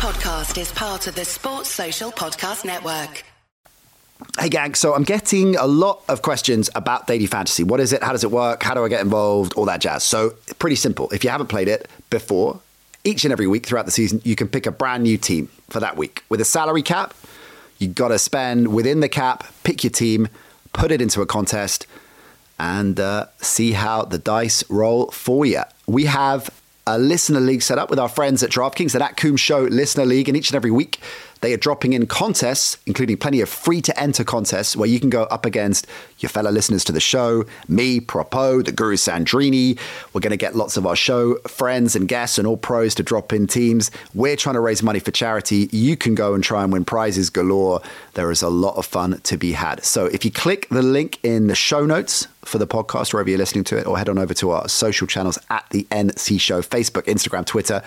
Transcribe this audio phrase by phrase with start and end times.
[0.00, 3.22] podcast is part of the Sports Social Podcast Network.
[4.38, 4.74] Hey, gang.
[4.74, 7.64] So I'm getting a lot of questions about Daily Fantasy.
[7.64, 8.02] What is it?
[8.02, 8.62] How does it work?
[8.62, 9.52] How do I get involved?
[9.58, 10.02] All that jazz.
[10.02, 11.10] So, pretty simple.
[11.10, 12.60] If you haven't played it before,
[13.04, 15.80] each and every week throughout the season, you can pick a brand new team for
[15.80, 16.24] that week.
[16.30, 17.12] With a salary cap,
[17.78, 20.28] you got to spend within the cap, pick your team,
[20.72, 21.86] put it into a contest,
[22.58, 25.64] and uh, see how the dice roll for you.
[25.86, 26.48] We have
[26.94, 30.04] a listener league set up with our friends at DraftKings, the Nat Coombs Show Listener
[30.04, 30.98] League, and each and every week
[31.40, 35.10] they are dropping in contests, including plenty of free to enter contests where you can
[35.10, 35.86] go up against
[36.18, 39.78] your fellow listeners to the show, me, Propo, the Guru Sandrini.
[40.12, 43.02] We're going to get lots of our show friends and guests and all pros to
[43.02, 43.90] drop in teams.
[44.14, 45.68] We're trying to raise money for charity.
[45.72, 47.80] You can go and try and win prizes galore.
[48.14, 49.84] There is a lot of fun to be had.
[49.84, 53.38] So if you click the link in the show notes for the podcast, wherever you're
[53.38, 56.62] listening to it, or head on over to our social channels at the NC Show,
[56.62, 57.82] Facebook, Instagram, Twitter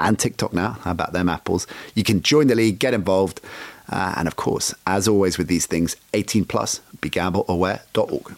[0.00, 0.72] and TikTok now.
[0.82, 1.66] How about them apples?
[1.94, 3.40] You can join the league, get involved.
[3.88, 8.36] Uh, and of course, as always with these things, 18 plus, begambleaware.org.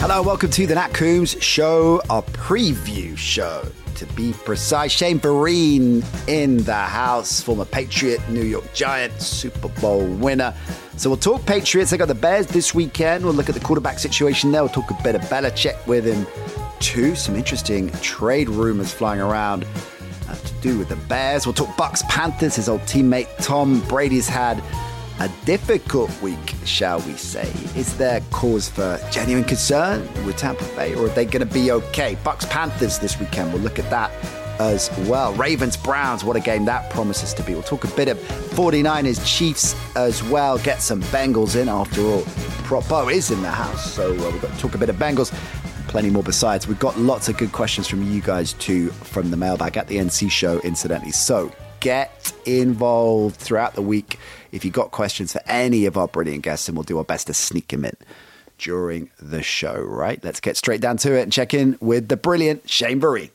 [0.00, 3.62] Hello, welcome to the Nat Coombs Show, our preview show
[4.00, 4.90] to be precise.
[4.90, 10.54] Shane Vereen in the house, former Patriot, New York Giant, Super Bowl winner.
[10.96, 11.90] So we'll talk Patriots.
[11.90, 13.24] They got the Bears this weekend.
[13.24, 14.62] We'll look at the quarterback situation there.
[14.62, 16.26] We'll talk a bit of Belichick with him
[16.80, 17.14] too.
[17.14, 19.66] Some interesting trade rumors flying around
[20.28, 21.46] uh, to do with the Bears.
[21.46, 22.56] We'll talk Bucs Panthers.
[22.56, 24.62] His old teammate Tom Brady's had
[25.20, 27.48] a difficult week, shall we say.
[27.76, 31.70] Is there cause for genuine concern with Tampa Bay, or are they going to be
[31.70, 32.16] okay?
[32.16, 33.52] Bucs Panthers this weekend.
[33.52, 34.10] We'll look at that
[34.58, 35.34] as well.
[35.34, 37.52] Ravens Browns, what a game that promises to be.
[37.52, 40.58] We'll talk a bit of 49ers Chiefs as well.
[40.58, 42.22] Get some Bengals in after all.
[42.66, 45.32] Propo is in the house, so uh, we've got to talk a bit of Bengals.
[45.88, 46.66] Plenty more besides.
[46.66, 49.96] We've got lots of good questions from you guys too from the mailbag at the
[49.96, 51.12] NC show, incidentally.
[51.12, 54.18] So get involved throughout the week
[54.52, 57.26] if you've got questions for any of our brilliant guests, and we'll do our best
[57.28, 57.96] to sneak them in
[58.58, 60.22] during the show, right?
[60.22, 63.30] Let's get straight down to it and check in with the brilliant Shane Vereen.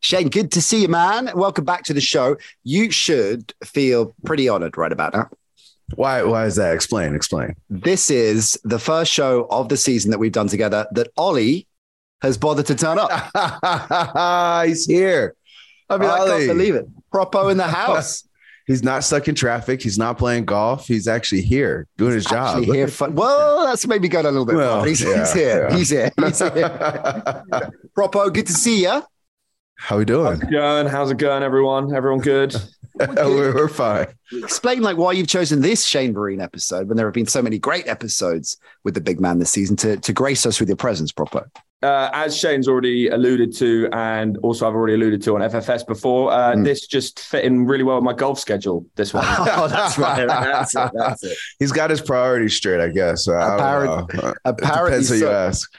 [0.00, 1.30] Shane, good to see you, man.
[1.34, 2.36] Welcome back to the show.
[2.62, 5.28] You should feel pretty honored right about now.
[5.94, 6.22] Why?
[6.22, 6.74] Why is that?
[6.74, 7.14] Explain.
[7.14, 7.56] Explain.
[7.70, 11.66] This is the first show of the season that we've done together that Ollie
[12.22, 13.10] has bothered to turn up.
[14.66, 15.34] He's here.
[15.88, 16.32] I mean, Ollie.
[16.32, 16.86] I can't believe it.
[17.12, 18.26] Propo in the house.
[18.66, 19.80] He's not stuck in traffic.
[19.80, 20.88] He's not playing golf.
[20.88, 22.64] He's actually here doing he's his job.
[22.64, 24.56] Here fun- well, that's maybe going a little bit.
[24.56, 25.68] Well, he's, yeah, he's, here.
[25.70, 25.76] Yeah.
[25.76, 26.12] he's, here.
[26.18, 26.50] He's here.
[27.96, 29.02] Propo, good to see you.
[29.78, 30.32] How we doing?
[30.32, 30.86] How's it going?
[30.86, 31.94] How's it going, everyone?
[31.94, 32.56] Everyone good?
[32.98, 34.06] We're, we're, fine.
[34.32, 37.58] Explain like why you've chosen this Shane Vereen episode when there have been so many
[37.58, 41.12] great episodes with the big man this season to, to grace us with your presence,
[41.12, 41.44] Propo.
[41.82, 46.32] uh, as Shane's already alluded to, and also I've already alluded to on FFS before,
[46.32, 46.64] uh, mm.
[46.64, 48.86] this just fit in really well with my golf schedule.
[48.96, 49.24] This one.
[49.26, 50.26] oh, that's right.
[50.26, 50.90] That's it.
[50.94, 51.36] That's it.
[51.58, 53.26] He's got his priorities straight, I guess.
[53.26, 55.26] Apparently, apparently depends who so.
[55.26, 55.72] you ask.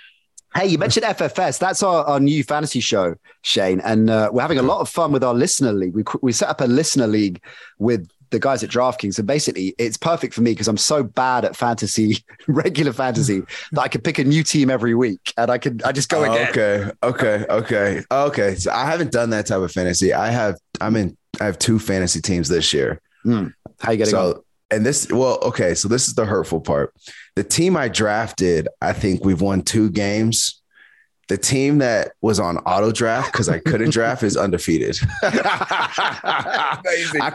[0.57, 1.59] Hey, you mentioned FFS.
[1.59, 3.13] That's our, our new fantasy show,
[3.43, 5.93] Shane, and uh, we're having a lot of fun with our listener league.
[5.93, 7.43] We we set up a listener league
[7.77, 9.19] with the guys at DraftKings.
[9.19, 13.81] And basically, it's perfect for me because I'm so bad at fantasy, regular fantasy, that
[13.81, 16.31] I could pick a new team every week and I could, I just go oh,
[16.31, 16.49] again.
[16.49, 18.55] Okay, okay, okay, okay.
[18.55, 20.11] So I haven't done that type of fantasy.
[20.11, 20.57] I have.
[20.81, 21.15] I'm in.
[21.39, 22.99] I have two fantasy teams this year.
[23.23, 23.53] Mm.
[23.79, 24.41] How you getting so, on?
[24.69, 25.75] And this, well, okay.
[25.75, 26.93] So this is the hurtful part.
[27.35, 30.61] The team I drafted, I think we've won two games
[31.27, 34.97] the team that was on auto draft because I couldn't draft is undefeated.
[35.21, 36.79] I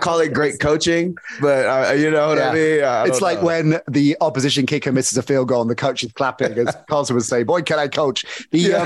[0.01, 2.51] call it great coaching, but uh, you know what yeah.
[2.51, 2.85] I mean.
[2.85, 3.47] I it's like know.
[3.47, 7.15] when the opposition kicker misses a field goal and the coach is clapping, as Carlson
[7.17, 8.79] would say, "Boy, can I coach?" The yeah.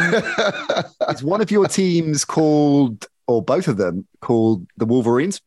[0.77, 0.84] um,
[1.15, 5.41] is one of your teams called, or both of them called the Wolverines?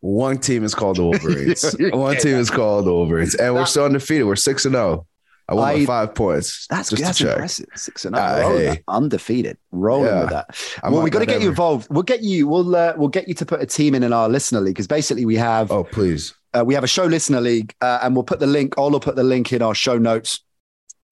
[0.00, 1.76] One team is called the Wolverines.
[1.92, 4.26] One team is called the Wolverines, and we're still undefeated.
[4.26, 4.90] We're six and zero.
[4.90, 5.06] Oh.
[5.50, 6.66] I won by five points.
[6.70, 7.66] That's, that's impressive.
[7.74, 8.82] Six and uh, hey.
[8.86, 10.20] undefeated, rolling yeah.
[10.20, 10.78] with that.
[10.82, 11.88] I'm well, we got to get you involved.
[11.90, 12.46] We'll get you.
[12.46, 14.86] We'll uh, we'll get you to put a team in in our listener league because
[14.86, 15.72] basically we have.
[15.72, 16.34] Oh please.
[16.56, 18.74] Uh, we have a show listener league, uh, and we'll put the link.
[18.78, 20.40] I'll put the link in our show notes.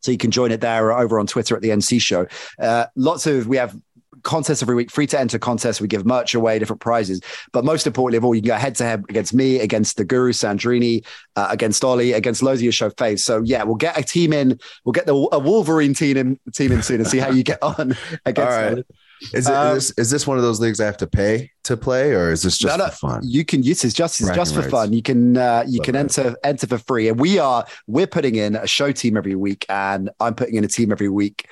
[0.00, 2.26] So you can join it there or over on Twitter at the NC Show.
[2.60, 3.76] Uh, lots of we have
[4.22, 5.80] contests every week, free to enter contests.
[5.80, 7.20] We give merch away, different prizes.
[7.52, 10.04] But most importantly of all, you can go head to head against me, against the
[10.04, 11.04] Guru Sandrini,
[11.36, 13.20] uh, against Ollie, against loads of your show faves.
[13.20, 14.58] So yeah, we'll get a team in.
[14.84, 17.62] We'll get the a Wolverine team in team in soon and see how you get
[17.62, 18.52] on against.
[18.52, 18.84] All right.
[19.32, 21.50] Is, it, um, is, this, is this one of those leagues I have to pay
[21.64, 23.20] to play, or is this just no, no, fun?
[23.24, 24.70] You can use it just it's just for rights.
[24.70, 24.92] fun.
[24.92, 28.36] You can uh, you Love can enter enter for free, and we are we're putting
[28.36, 31.48] in a show team every week, and I'm putting in a team every week.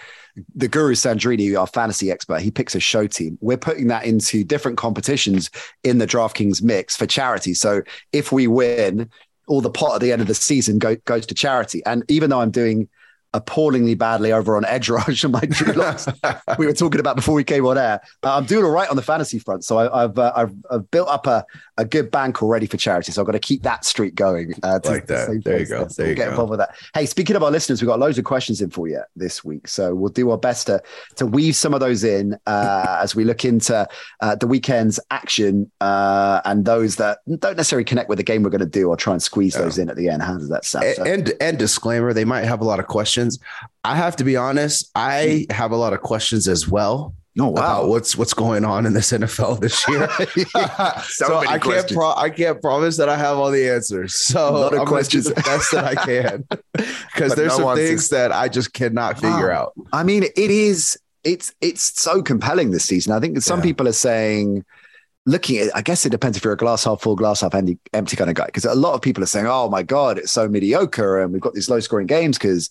[0.54, 3.38] The Guru Sandrini, our fantasy expert, he picks a show team.
[3.40, 5.50] We're putting that into different competitions
[5.82, 7.54] in the DraftKings mix for charity.
[7.54, 7.82] So
[8.12, 9.08] if we win,
[9.48, 11.82] all the pot at the end of the season go, goes to charity.
[11.86, 12.88] And even though I'm doing
[13.36, 16.06] appallingly badly over on Edge Rush and my Drew Locks
[16.58, 18.00] we were talking about before we came on air.
[18.22, 20.90] Uh, I'm doing all right on the fantasy front, so I, have uh, I've, I've
[20.90, 21.44] built up a,
[21.76, 23.12] a good bank already for charity.
[23.12, 24.54] So I've got to keep that streak going.
[24.62, 25.42] Uh, to, like that.
[25.44, 25.84] there you go.
[25.84, 26.30] There, we'll you get go.
[26.30, 26.76] involved with that.
[26.94, 29.68] Hey, speaking of our listeners, we've got loads of questions in for you this week,
[29.68, 30.82] so we'll do our best to
[31.16, 33.86] to weave some of those in uh, as we look into
[34.20, 38.50] uh, the weekend's action uh, and those that don't necessarily connect with the game we're
[38.50, 39.62] going to do, or try and squeeze yeah.
[39.62, 40.22] those in at the end.
[40.22, 40.86] How does that sound?
[40.86, 43.25] And, and and disclaimer, they might have a lot of questions.
[43.84, 45.54] I have to be honest, I hmm.
[45.54, 47.14] have a lot of questions as well.
[47.38, 47.86] Oh wow!
[47.86, 50.08] what's what's going on in this NFL this year?
[51.04, 54.14] so, I can't pro- I can't promise that I have all the answers.
[54.14, 55.26] So I'm questions.
[55.26, 59.16] do the best that I can because there's no some things that I just cannot
[59.16, 59.74] ah, figure out.
[59.92, 63.12] I mean, it is it's it's so compelling this season.
[63.12, 63.64] I think some yeah.
[63.64, 64.64] people are saying
[65.26, 67.78] looking at I guess it depends if you're a glass half full, glass half empty,
[67.92, 68.46] empty kind of guy.
[68.46, 71.42] Because a lot of people are saying, "Oh my god, it's so mediocre," and we've
[71.42, 72.70] got these low scoring games because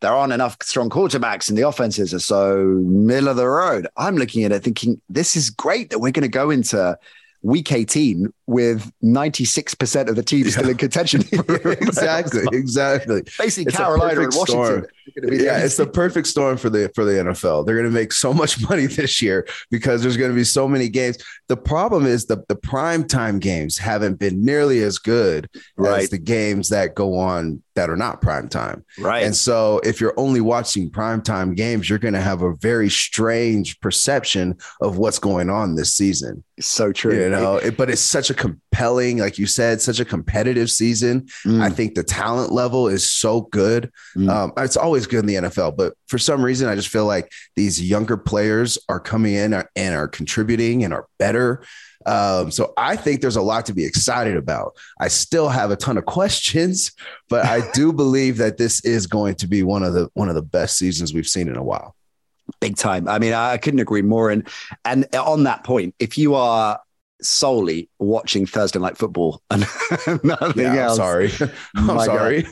[0.00, 3.86] there aren't enough strong quarterbacks and the offenses are so middle of the road.
[3.96, 6.98] I'm looking at it thinking this is great that we're going to go into
[7.42, 10.50] week 18 with 96% of the team yeah.
[10.50, 11.22] still in contention.
[11.32, 12.44] exactly.
[12.52, 13.22] Exactly.
[13.38, 14.86] Basically, it's Carolina and Washington.
[15.16, 17.66] yeah, it's the perfect storm for the for the NFL.
[17.66, 20.68] They're going to make so much money this year because there's going to be so
[20.68, 21.18] many games.
[21.48, 26.02] The problem is the the prime time games haven't been nearly as good right.
[26.02, 28.84] as the games that go on that are not prime time.
[28.98, 29.22] Right.
[29.24, 32.88] And so if you're only watching prime time games, you're going to have a very
[32.88, 36.42] strange perception of what's going on this season.
[36.56, 37.14] It's so true.
[37.14, 41.22] You know, it, but it's such a compelling, like you said, such a competitive season.
[41.44, 41.60] Mm.
[41.60, 43.90] I think the talent level is so good.
[44.16, 44.28] Mm.
[44.30, 47.32] Um, it's always good in the NFL, but for some reason, I just feel like
[47.54, 51.62] these younger players are coming in and are contributing and are better.
[52.06, 54.76] Um, so I think there's a lot to be excited about.
[55.00, 56.92] I still have a ton of questions,
[57.28, 60.36] but I do believe that this is going to be one of the one of
[60.36, 61.96] the best seasons we've seen in a while.
[62.60, 63.08] Big time.
[63.08, 64.30] I mean, I couldn't agree more.
[64.30, 64.48] And
[64.84, 66.78] and on that point, if you are
[67.22, 69.60] solely watching Thursday night football and
[70.22, 70.98] nothing yeah, else.
[70.98, 71.32] I'm sorry.
[71.74, 72.46] I'm sorry.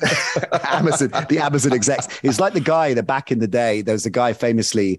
[0.65, 2.09] Amazon, the Amazon execs.
[2.23, 4.99] It's like the guy that back in the day, there was a guy famously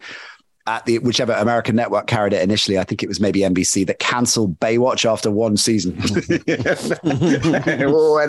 [0.68, 4.00] at the whichever American network carried it initially, I think it was maybe NBC that
[4.00, 5.94] cancelled Baywatch after one season.
[5.94, 6.16] went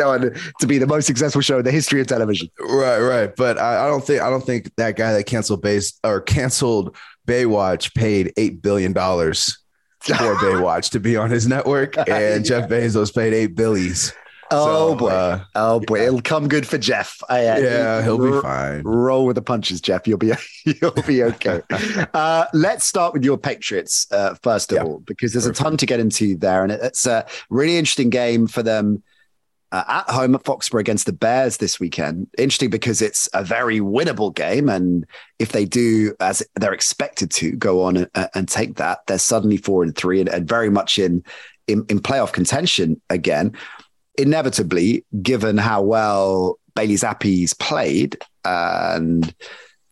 [0.03, 2.50] on to be the most successful show in the history of television.
[2.61, 3.35] Right, right.
[3.35, 6.94] But I, I don't think I don't think that guy that canceled base or canceled
[7.27, 9.56] Baywatch paid eight billion dollars
[10.06, 14.12] for Baywatch to be on his network, and Jeff Bezos paid eight billies.
[14.50, 15.08] Oh so, boy!
[15.08, 16.06] Uh, oh boy!
[16.06, 17.20] It'll come good for Jeff.
[17.29, 18.82] I, uh, yeah, he'll be fine.
[18.82, 20.06] Roll with the punches, Jeff.
[20.06, 20.32] You'll be
[20.64, 21.62] you'll be okay.
[22.14, 24.85] uh, let's start with your Patriots uh, first of yeah.
[24.85, 25.61] all, because there's Perfect.
[25.61, 29.02] a ton to get into there, and it's a really interesting game for them.
[29.72, 32.28] Uh, at home at Foxborough against the Bears this weekend.
[32.38, 34.68] Interesting because it's a very winnable game.
[34.68, 35.04] And
[35.40, 39.56] if they do, as they're expected to, go on and, and take that, they're suddenly
[39.56, 41.24] four and three and, and very much in,
[41.66, 43.56] in, in playoff contention again
[44.18, 49.35] inevitably, given how well Bailey Zappe's played and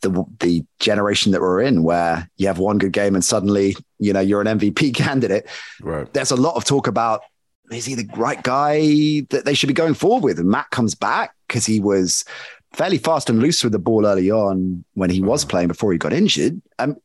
[0.02, 4.12] the the generation that we're in, where you have one good game and suddenly you
[4.12, 5.48] know you're an MVP candidate.
[5.80, 6.12] Right.
[6.12, 7.22] There's a lot of talk about
[7.70, 8.80] is he the right guy
[9.30, 10.38] that they should be going forward with?
[10.38, 12.24] And Mac comes back because he was
[12.72, 15.50] fairly fast and loose with the ball early on when he was uh-huh.
[15.50, 16.60] playing before he got injured.
[16.78, 16.96] Um,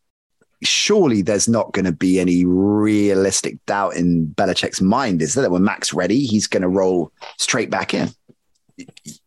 [0.61, 5.43] surely there's not going to be any realistic doubt in Belichick's mind, is there?
[5.43, 8.09] That when Mac's ready, he's going to roll straight back in.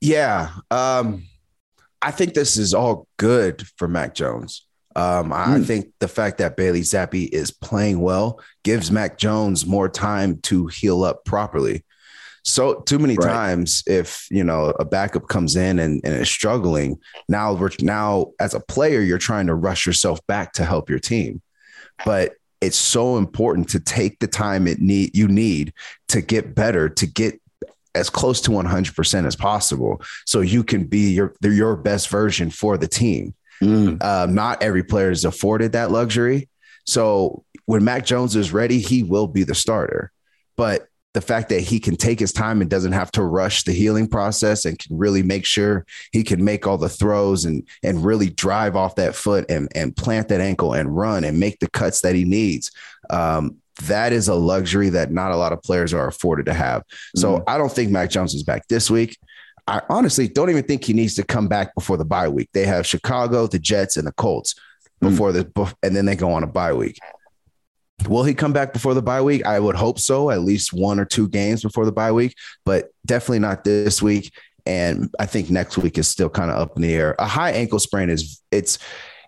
[0.00, 0.50] Yeah.
[0.70, 1.24] Um,
[2.00, 4.66] I think this is all good for Mac Jones.
[4.94, 5.34] Um, mm.
[5.34, 5.62] I hmm.
[5.62, 10.66] think the fact that Bailey Zappe is playing well gives Mac Jones more time to
[10.66, 11.84] heal up properly.
[12.44, 13.26] So too many right.
[13.26, 18.32] times, if you know a backup comes in and, and is struggling, now we're now
[18.40, 21.40] as a player, you're trying to rush yourself back to help your team.
[22.04, 25.72] But it's so important to take the time it need you need
[26.08, 27.40] to get better, to get
[27.94, 32.76] as close to 100% as possible so you can be your your best version for
[32.76, 33.34] the team.
[33.60, 34.02] Mm.
[34.02, 36.48] Um, not every player is afforded that luxury.
[36.84, 40.10] So when Mac Jones is ready, he will be the starter.
[40.56, 43.72] But the fact that he can take his time and doesn't have to rush the
[43.72, 48.04] healing process and can really make sure he can make all the throws and and
[48.04, 51.70] really drive off that foot and and plant that ankle and run and make the
[51.70, 52.70] cuts that he needs.
[53.10, 56.82] Um, that is a luxury that not a lot of players are afforded to have.
[57.16, 57.44] So mm-hmm.
[57.46, 59.18] I don't think Mac Jones is back this week.
[59.66, 62.48] I honestly don't even think he needs to come back before the bye week.
[62.52, 64.54] They have Chicago, the Jets, and the Colts
[65.02, 65.10] mm.
[65.10, 65.62] before mm-hmm.
[65.62, 66.98] the and then they go on a bye week.
[68.08, 69.46] Will he come back before the bye week?
[69.46, 72.90] I would hope so, at least one or two games before the bye week, but
[73.06, 74.32] definitely not this week.
[74.66, 77.14] And I think next week is still kind of up in the air.
[77.18, 78.78] A high ankle sprain is it's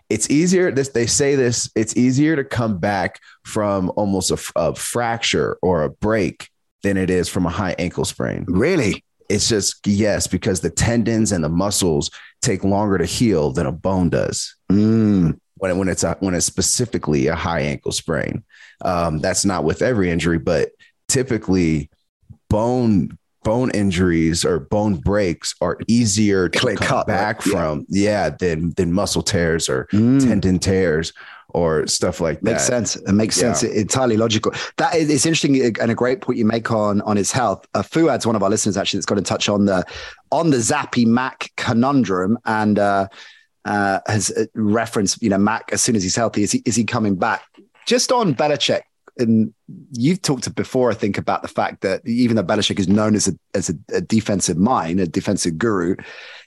[0.09, 0.71] it's easier.
[0.71, 1.69] This they say this.
[1.75, 6.49] It's easier to come back from almost a, a fracture or a break
[6.83, 8.45] than it is from a high ankle sprain.
[8.47, 9.04] Really?
[9.29, 13.71] It's just yes, because the tendons and the muscles take longer to heal than a
[13.71, 14.55] bone does.
[14.71, 15.39] Mm.
[15.57, 18.43] When, when it's a, when it's specifically a high ankle sprain,
[18.81, 20.69] um, that's not with every injury, but
[21.07, 21.89] typically
[22.49, 27.51] bone bone injuries or bone breaks are easier to Click come back right?
[27.51, 28.25] from, yeah.
[28.25, 30.19] yeah, than than muscle tears or mm.
[30.19, 31.13] tendon tears
[31.55, 32.51] or stuff like that.
[32.51, 32.97] Makes sense.
[32.97, 33.53] It makes yeah.
[33.53, 33.63] sense.
[33.63, 34.53] It's entirely logical.
[34.75, 37.65] That is it's interesting and a great point you make on on his health.
[37.73, 39.85] A Uh, Fuad's one of our listeners actually that's got in touch on the
[40.31, 43.07] on the Zappe Mac conundrum and uh,
[43.63, 46.75] uh, has uh, referenced you know Mac as soon as he's healthy is he is
[46.75, 47.41] he coming back?
[47.87, 48.81] Just on Belichick
[49.17, 49.53] and
[49.91, 53.27] you've talked before, I think, about the fact that even though Belichick is known as
[53.27, 55.95] a as a, a, defensive mind, a defensive guru,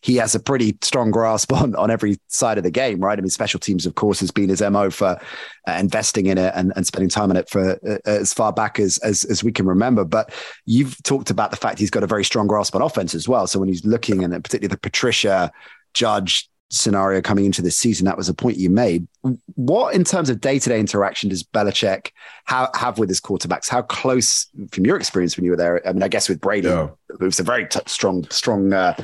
[0.03, 3.19] he has a pretty strong grasp on on every side of the game, right?
[3.19, 5.19] I mean, special teams, of course, has been his mo for
[5.67, 8.79] uh, investing in it and, and spending time on it for uh, as far back
[8.79, 10.05] as, as as we can remember.
[10.05, 10.35] But
[10.67, 13.47] you've talked about the fact he's got a very strong grasp on offense as well.
[13.47, 15.51] So when he's looking, and particularly the Patricia
[15.95, 18.05] Judge scenario coming into this season.
[18.05, 19.07] That was a point you made.
[19.55, 22.11] What, in terms of day to day interaction, does Belichick
[22.45, 23.69] have, have with his quarterbacks?
[23.69, 25.87] How close, from your experience when you were there?
[25.87, 26.89] I mean, I guess with Brady, yeah.
[27.09, 28.95] it was a very t- strong, strong, uh,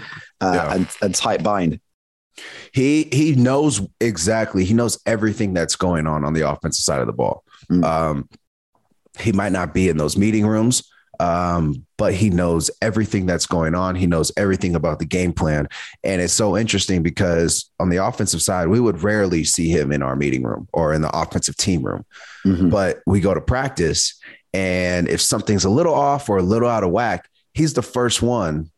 [0.40, 0.74] uh, yeah.
[0.74, 1.80] and, and tight bind.
[2.72, 4.64] He he knows exactly.
[4.64, 7.44] He knows everything that's going on on the offensive side of the ball.
[7.70, 7.84] Mm.
[7.84, 8.28] Um,
[9.20, 10.82] he might not be in those meeting rooms,
[11.20, 13.94] um, but he knows everything that's going on.
[13.94, 15.68] He knows everything about the game plan.
[16.02, 20.02] And it's so interesting because on the offensive side, we would rarely see him in
[20.02, 22.04] our meeting room or in the offensive team room.
[22.44, 22.70] Mm-hmm.
[22.70, 24.18] But we go to practice,
[24.52, 28.22] and if something's a little off or a little out of whack, he's the first
[28.22, 28.70] one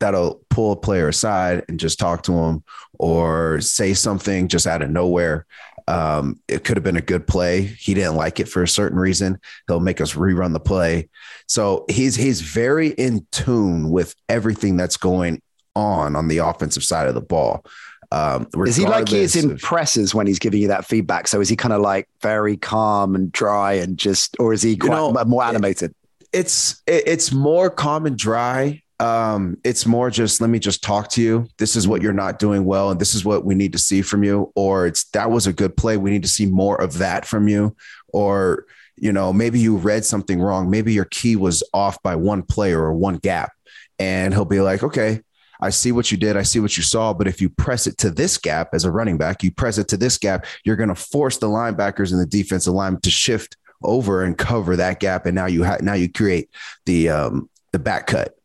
[0.00, 2.62] that'll pull a player aside and just talk to him
[2.98, 5.46] or say something just out of nowhere.
[5.88, 7.62] Um, it could have been a good play.
[7.62, 9.40] He didn't like it for a certain reason.
[9.66, 11.08] He'll make us rerun the play.
[11.46, 15.40] So he's he's very in tune with everything that's going
[15.74, 17.64] on on the offensive side of the ball.
[18.12, 21.26] Um, is he like he is in of, presses when he's giving you that feedback?
[21.26, 24.76] So is he kind of like very calm and dry and just, or is he
[24.76, 25.90] quite you know, more animated?
[25.90, 25.96] It,
[26.32, 31.08] it's it, it's more calm and dry um, it's more just let me just talk
[31.10, 31.48] to you.
[31.58, 34.02] This is what you're not doing well, and this is what we need to see
[34.02, 34.52] from you.
[34.56, 35.96] Or it's that was a good play.
[35.96, 37.76] We need to see more of that from you.
[38.08, 40.68] Or you know, maybe you read something wrong.
[40.68, 43.52] Maybe your key was off by one player or one gap,
[43.98, 45.22] and he'll be like, okay.
[45.60, 46.36] I see what you did.
[46.36, 47.12] I see what you saw.
[47.12, 49.88] But if you press it to this gap as a running back, you press it
[49.88, 53.56] to this gap, you're going to force the linebackers and the defensive line to shift
[53.82, 55.26] over and cover that gap.
[55.26, 56.48] And now you ha- now you create
[56.86, 58.37] the um, the back cut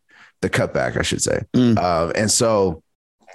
[0.43, 1.41] the cutback, I should say.
[1.55, 1.77] Mm.
[1.77, 2.83] Uh, and so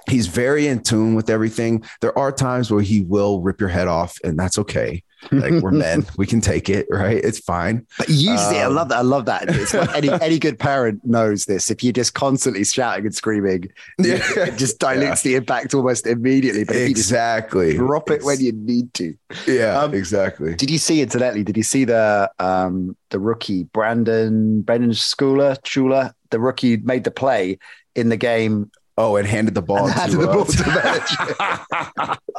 [0.09, 1.83] he's very in tune with everything.
[2.01, 5.03] There are times where he will rip your head off, and that's okay.
[5.31, 7.17] Like we're men, we can take it, right?
[7.17, 7.85] It's fine.
[7.97, 8.97] But usually, um, I love that.
[8.97, 9.49] I love that.
[9.49, 11.69] It's like any any good parent knows this.
[11.69, 14.21] If you're just constantly shouting and screaming, yeah.
[14.37, 15.31] it just dilutes yeah.
[15.31, 16.63] the impact almost immediately.
[16.63, 19.13] But exactly, drop it when you need to.
[19.45, 20.55] Yeah, um, exactly.
[20.55, 21.43] Did you see incidentally?
[21.43, 26.13] Did you see the um the rookie Brandon Brandon Schooler Schuler?
[26.31, 27.59] The rookie made the play
[27.95, 28.71] in the game.
[28.97, 29.87] Oh, and handed the ball.
[29.87, 30.45] handed to, the ball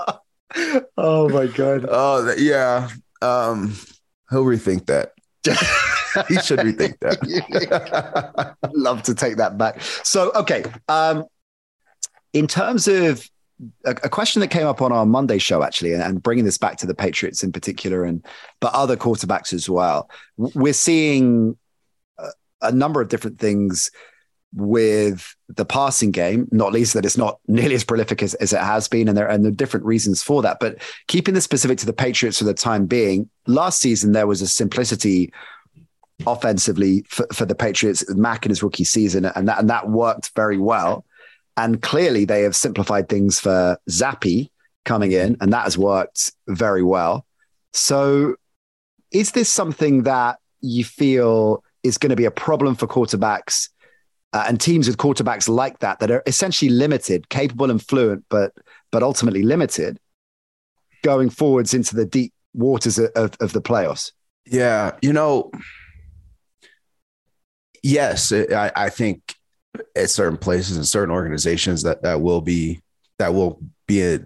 [0.54, 1.86] to oh my god.
[1.88, 2.88] Oh yeah.
[3.22, 3.74] Um,
[4.30, 5.12] he'll rethink that.
[6.28, 8.56] he should rethink that.
[8.74, 9.80] Love to take that back.
[9.80, 10.64] So okay.
[10.88, 11.24] Um,
[12.32, 13.28] in terms of
[13.84, 16.78] a, question that came up on our Monday show, actually, and, and, bringing this back
[16.78, 18.24] to the Patriots in particular, and
[18.60, 21.58] but other quarterbacks as well, we're seeing
[22.62, 23.90] a, number of different things
[24.54, 28.60] with the passing game, not least that it's not nearly as prolific as, as it
[28.60, 30.58] has been, and there are different reasons for that.
[30.60, 34.42] But keeping this specific to the Patriots for the time being, last season there was
[34.42, 35.32] a simplicity
[36.26, 40.32] offensively for, for the Patriots, Mac in his rookie season, and that and that worked
[40.34, 41.04] very well.
[41.56, 44.50] And clearly they have simplified things for Zappe
[44.84, 47.26] coming in, and that has worked very well.
[47.72, 48.36] So
[49.12, 53.68] is this something that you feel is going to be a problem for quarterbacks
[54.32, 58.52] uh, and teams with quarterbacks like that that are essentially limited, capable and fluent, but
[58.92, 59.98] but ultimately limited,
[61.02, 64.12] going forwards into the deep waters of, of the playoffs.
[64.46, 65.50] Yeah, you know,
[67.82, 69.34] yes, I, I think
[69.94, 72.80] at certain places and certain organizations that that will be
[73.18, 74.20] that will be a,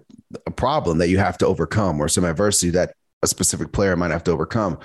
[0.45, 2.93] a problem that you have to overcome or some adversity that
[3.23, 4.79] a specific player might have to overcome.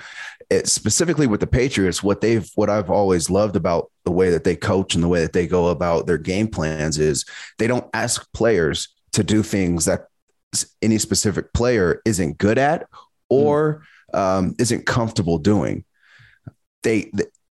[0.51, 4.43] It, specifically with the Patriots, what they've what I've always loved about the way that
[4.43, 7.25] they coach and the way that they go about their game plans is
[7.57, 10.07] they don't ask players to do things that
[10.81, 12.85] any specific player isn't good at
[13.29, 14.19] or mm.
[14.19, 15.85] um, isn't comfortable doing.
[16.83, 17.11] They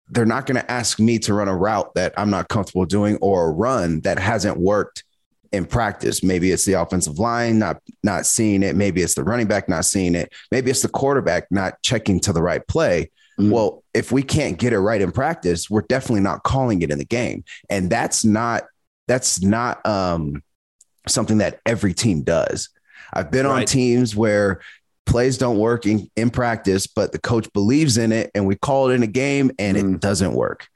[0.08, 3.16] they're not going to ask me to run a route that I'm not comfortable doing
[3.16, 5.04] or a run that hasn't worked
[5.52, 6.22] in practice.
[6.22, 8.76] Maybe it's the offensive line not not seeing it.
[8.76, 10.32] Maybe it's the running back not seeing it.
[10.50, 13.10] Maybe it's the quarterback not checking to the right play.
[13.38, 13.50] Mm-hmm.
[13.50, 16.98] Well, if we can't get it right in practice, we're definitely not calling it in
[16.98, 18.64] the game, and that's not
[19.06, 20.42] that's not um,
[21.06, 22.70] something that every team does.
[23.12, 23.60] I've been right.
[23.60, 24.60] on teams where
[25.04, 28.90] plays don't work in, in practice, but the coach believes in it, and we call
[28.90, 29.94] it in a game, and mm.
[29.94, 30.66] it doesn't work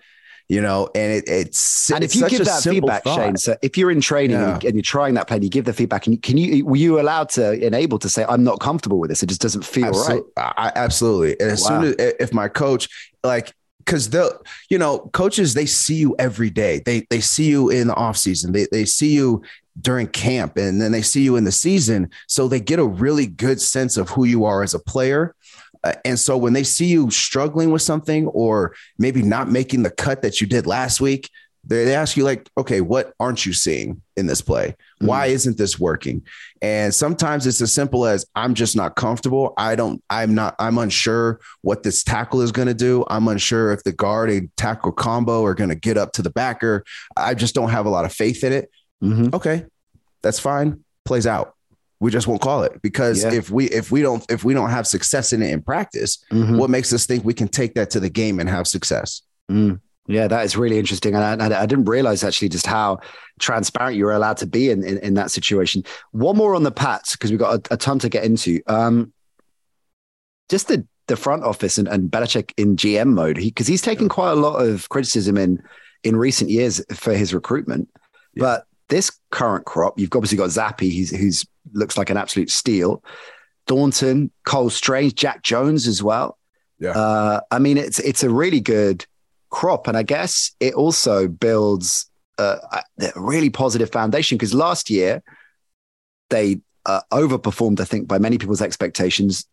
[0.50, 3.14] you know, and it, it's and if you give that feedback, thought.
[3.14, 4.58] Shane, so if you're in training yeah.
[4.64, 6.66] and, you, are trying that play, and you give the feedback, and you, can you
[6.66, 9.22] were you allowed to enable to say I'm not comfortable with this?
[9.22, 10.22] It just doesn't feel right.
[10.36, 11.38] I, absolutely.
[11.38, 11.82] And as wow.
[11.82, 12.88] soon as if my coach
[13.22, 17.70] like because the you know coaches they see you every day they they see you
[17.70, 19.42] in the off season they, they see you
[19.80, 23.26] during camp and then they see you in the season so they get a really
[23.26, 25.34] good sense of who you are as a player
[26.04, 30.22] and so when they see you struggling with something or maybe not making the cut
[30.22, 31.30] that you did last week,
[31.64, 34.76] they, they ask you like, okay, what aren't you seeing in this play?
[35.00, 36.22] Why mm isn't this working?
[36.60, 39.54] And sometimes it's as simple as I'm just not comfortable.
[39.56, 43.04] I don't, I'm not, I'm unsure what this tackle is going to do.
[43.08, 46.30] I'm unsure if the guard and tackle combo are going to get up to the
[46.30, 46.84] backer.
[47.16, 48.70] I just don't have a lot of faith in it.
[49.02, 49.34] Mm-hmm.
[49.34, 49.64] Okay,
[50.22, 50.84] that's fine.
[51.04, 51.54] Plays out
[52.00, 53.32] we just won't call it because yeah.
[53.32, 56.56] if we if we don't if we don't have success in it in practice, mm-hmm.
[56.56, 59.22] what makes us think we can take that to the game and have success?
[59.50, 59.80] Mm.
[60.06, 62.98] Yeah, that is really interesting, and I, I, didn't realize actually just how
[63.38, 65.84] transparent you were allowed to be in in, in that situation.
[66.10, 68.60] One more on the Pats because we've got a, a, ton to get into.
[68.66, 69.12] Um,
[70.48, 74.08] just the the front office and, and Belichick in GM mode, because he, he's taken
[74.08, 75.62] quite a lot of criticism in
[76.02, 77.88] in recent years for his recruitment,
[78.34, 78.40] yeah.
[78.40, 83.02] but this current crop, you've obviously got Zappe, who's, who's looks like an absolute steal.
[83.66, 86.38] Thornton, Cole Strange, Jack Jones as well.
[86.78, 86.90] Yeah.
[86.90, 89.06] Uh, I mean, it's it's a really good
[89.50, 92.58] crop, and I guess it also builds a,
[93.00, 95.22] a really positive foundation because last year
[96.30, 99.46] they uh, overperformed, I think, by many people's expectations.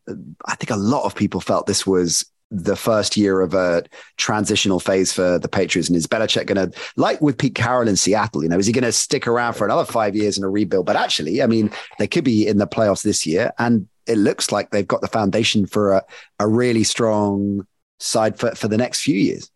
[0.45, 3.83] I think a lot of people felt this was the first year of a
[4.15, 5.89] transitional phase for the Patriots?
[5.89, 8.73] And is Belichick going to, like with Pete Carroll in Seattle, you know, is he
[8.73, 10.85] going to stick around for another five years in a rebuild?
[10.85, 13.51] But actually, I mean, they could be in the playoffs this year.
[13.59, 16.03] And it looks like they've got the foundation for a,
[16.39, 17.67] a really strong
[17.99, 19.51] side for, for the next few years.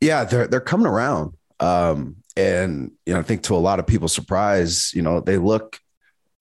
[0.00, 1.34] Yeah, they're, they're coming around.
[1.58, 5.38] Um, and, you know, I think to a lot of people's surprise, you know, they
[5.38, 5.80] look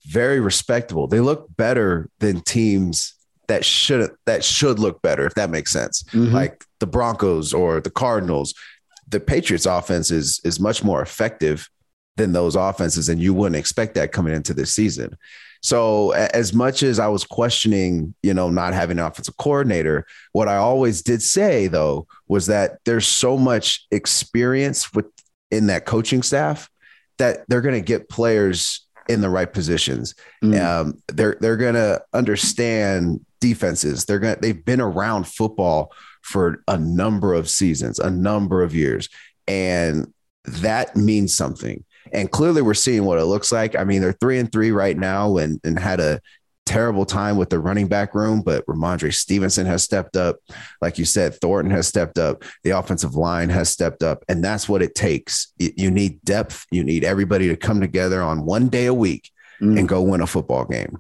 [0.06, 1.08] very respectable.
[1.08, 3.15] They look better than teams
[3.47, 6.03] that should that should look better if that makes sense.
[6.12, 6.33] Mm-hmm.
[6.33, 8.53] Like the Broncos or the Cardinals,
[9.07, 11.69] the Patriots offense is is much more effective
[12.17, 15.15] than those offenses and you wouldn't expect that coming into this season.
[15.62, 20.47] So as much as I was questioning, you know, not having an offensive coordinator, what
[20.47, 25.05] I always did say though was that there's so much experience with
[25.51, 26.69] in that coaching staff
[27.17, 30.15] that they're going to get players in the right positions.
[30.43, 30.62] Mm.
[30.62, 34.06] Um, they're they're going to understand defenses.
[34.06, 38.76] They're going to they've been around football for a number of seasons, a number of
[38.76, 39.10] years,
[39.47, 40.13] and
[40.45, 41.84] that means something.
[42.13, 43.76] And clearly, we're seeing what it looks like.
[43.76, 46.21] I mean, they're three and three right now, and and had a
[46.67, 50.38] terrible time with the running back room, but Rhamondre Stevenson has stepped up.
[50.82, 52.43] Like you said, Thornton has stepped up.
[52.63, 54.23] The offensive line has stepped up.
[54.28, 55.54] And that's what it takes.
[55.58, 56.65] You need depth.
[56.69, 59.80] You need everybody to come together on one day a week mm.
[59.80, 60.97] and go win a football game.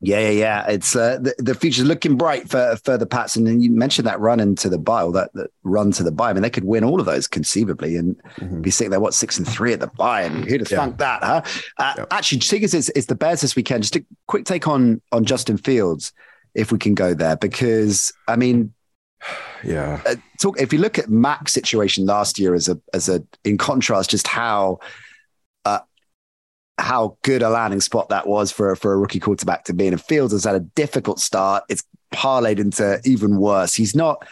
[0.00, 0.66] Yeah, yeah, yeah.
[0.68, 3.34] It's uh, the, the future's looking bright for for the Pats.
[3.34, 6.12] And then you mentioned that run into the bye, or that, that run to the
[6.12, 6.30] bye.
[6.30, 8.60] I mean, they could win all of those conceivably and mm-hmm.
[8.60, 10.22] be sitting there, what, six and three at the bye.
[10.22, 10.78] And who'd have yeah.
[10.78, 11.42] thunk that, huh?
[11.78, 12.04] Uh, yeah.
[12.12, 15.24] Actually, seeing is, it's, it's the Bears this weekend, just a quick take on on
[15.24, 16.12] Justin Fields,
[16.54, 18.72] if we can go there, because I mean,
[19.64, 20.00] yeah.
[20.06, 23.58] Uh, talk if you look at Mac's situation last year as a as a in
[23.58, 24.78] contrast, just how
[26.78, 29.92] how good a landing spot that was for, for a rookie quarterback to be in.
[29.92, 31.64] And Fields has had a difficult start.
[31.68, 33.74] It's parlayed into even worse.
[33.74, 34.26] He's not,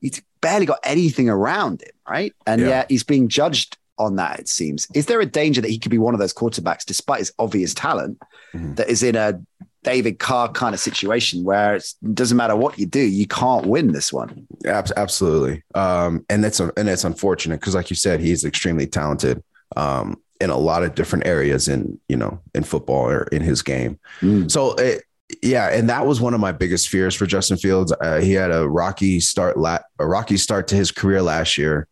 [0.00, 2.32] he's barely got anything around him, right?
[2.46, 2.68] And Yeah.
[2.68, 4.86] yet he's being judged on that, it seems.
[4.94, 7.72] Is there a danger that he could be one of those quarterbacks, despite his obvious
[7.72, 8.18] talent,
[8.54, 8.76] Mhm.
[8.76, 9.40] that is in a
[9.84, 13.66] David Carr kind of situation where it's- it doesn't matter what you do, you can't
[13.66, 14.46] win this one?
[14.66, 15.62] Abs- absolutely.
[15.74, 19.42] Um, and that's and it's unfortunate because, like you said, he's extremely talented
[19.76, 23.62] um, in a lot of different areas in you know in football or in his
[23.62, 23.98] game.
[24.20, 24.50] Mm.
[24.50, 25.02] So it,
[25.42, 27.92] yeah, and that was one of my biggest fears for Justin Fields.
[28.00, 31.88] Uh, he had a rocky start, la- a rocky start to his career last year.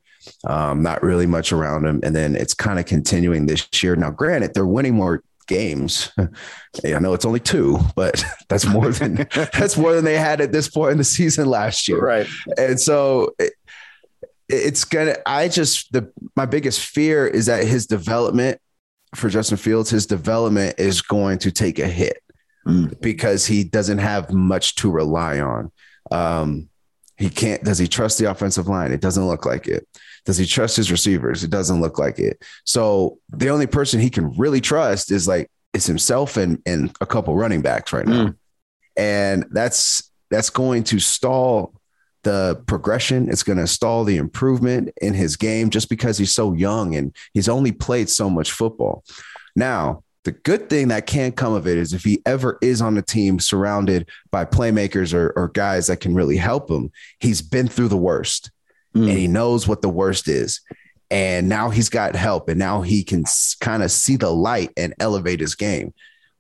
[0.47, 3.95] Um, not really much around him, and then it's kind of continuing this year.
[3.97, 6.11] Now, granted, they're winning more games.
[6.85, 10.53] I know it's only two, but that's more than that's more than they had at
[10.53, 12.27] this point in the season last year Right.
[12.57, 13.53] and so it,
[14.49, 18.59] it's gonna i just the my biggest fear is that his development
[19.15, 22.19] for justin fields his development is going to take a hit
[22.67, 22.99] Mm.
[23.03, 25.71] because he doesn't have much to rely on.
[26.11, 26.71] Um
[27.19, 28.91] he can't does he trust the offensive line?
[28.91, 29.87] It doesn't look like it.
[30.25, 31.45] Does he trust his receivers?
[31.45, 32.43] It doesn't look like it.
[32.65, 37.07] So the only person he can really trust is like it's himself and and a
[37.07, 38.33] couple running backs right now.
[38.97, 41.74] And that's that's going to stall
[42.25, 43.31] the progression.
[43.31, 47.15] It's going to stall the improvement in his game just because he's so young and
[47.33, 49.05] he's only played so much football.
[49.55, 52.97] Now, the good thing that can come of it is if he ever is on
[52.97, 57.69] a team surrounded by playmakers or, or guys that can really help him, he's been
[57.69, 58.51] through the worst
[58.95, 59.09] Mm.
[59.09, 60.61] and he knows what the worst is.
[61.11, 63.25] And now he's got help and now he can
[63.61, 65.93] kind of see the light and elevate his game.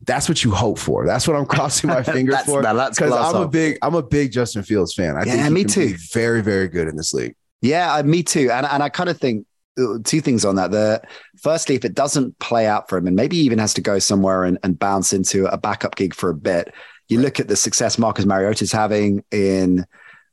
[0.07, 1.07] That's what you hope for.
[1.07, 2.63] That's what I'm crossing my fingers That's- for.
[2.63, 5.17] now that's Because I'm a big, I'm a big Justin Fields fan.
[5.17, 5.89] I Yeah, think me too.
[5.89, 7.35] be very, very good in this league.
[7.63, 8.51] Yeah, I- me too.
[8.51, 9.47] And and I kind of think
[9.79, 10.71] uh, two things on that.
[10.71, 11.03] The
[11.43, 13.99] firstly, if it doesn't play out for him, and maybe he even has to go
[13.99, 16.73] somewhere and, and bounce into a backup gig for a bit.
[17.09, 19.85] You look at the success Marcus Mariota's having in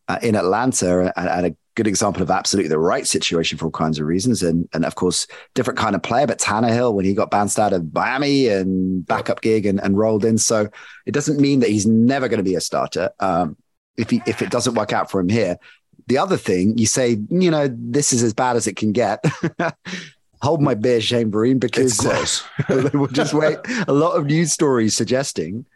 [0.08, 3.72] uh, in Atlanta, and, and a good example of absolutely the right situation for all
[3.72, 6.28] kinds of reasons, and and of course different kind of player.
[6.28, 10.26] But Tannehill, when he got bounced out of Miami and backup gig and, and rolled
[10.26, 10.70] in, so
[11.06, 13.12] it doesn't mean that he's never going to be a starter.
[13.20, 13.58] Um,
[13.98, 15.58] if he if it doesn't work out for him here,
[16.08, 19.24] the other thing you say, you know, this is as bad as it can get.
[20.42, 22.44] Hold my beer, Shane Vereen, because It's close.
[22.94, 23.60] we'll just wait.
[23.88, 25.68] A lot of news stories suggesting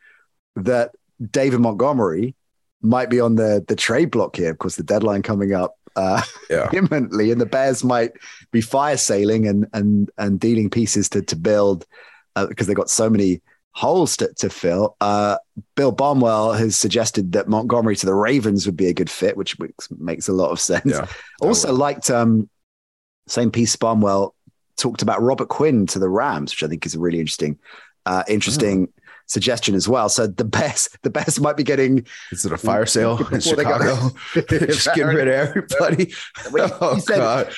[0.55, 0.95] that
[1.31, 2.34] David Montgomery
[2.81, 4.51] might be on the the trade block here.
[4.51, 6.69] Of course, the deadline coming up uh, Yeah.
[6.73, 8.12] imminently, and the Bears might
[8.51, 11.86] be fire sailing and and and dealing pieces to to build
[12.36, 14.95] uh, because they've got so many holes to, to fill.
[15.01, 15.38] Uh,
[15.75, 19.60] Bill Barnwell has suggested that Montgomery to the Ravens would be a good fit, which
[19.60, 20.86] makes, makes a lot of sense.
[20.86, 21.08] Yeah.
[21.41, 22.49] Also, liked um,
[23.27, 23.75] same piece.
[23.75, 24.34] Barnwell
[24.77, 27.60] talked about Robert Quinn to the Rams, which I think is a really interesting,
[28.05, 28.93] uh, interesting
[29.27, 30.09] suggestion as well.
[30.09, 32.05] So the best, the best might be getting.
[32.31, 34.65] Is it a fire sale in Before they go- Chicago?
[34.67, 36.13] Just getting rid of everybody.
[36.81, 37.53] Oh, said God.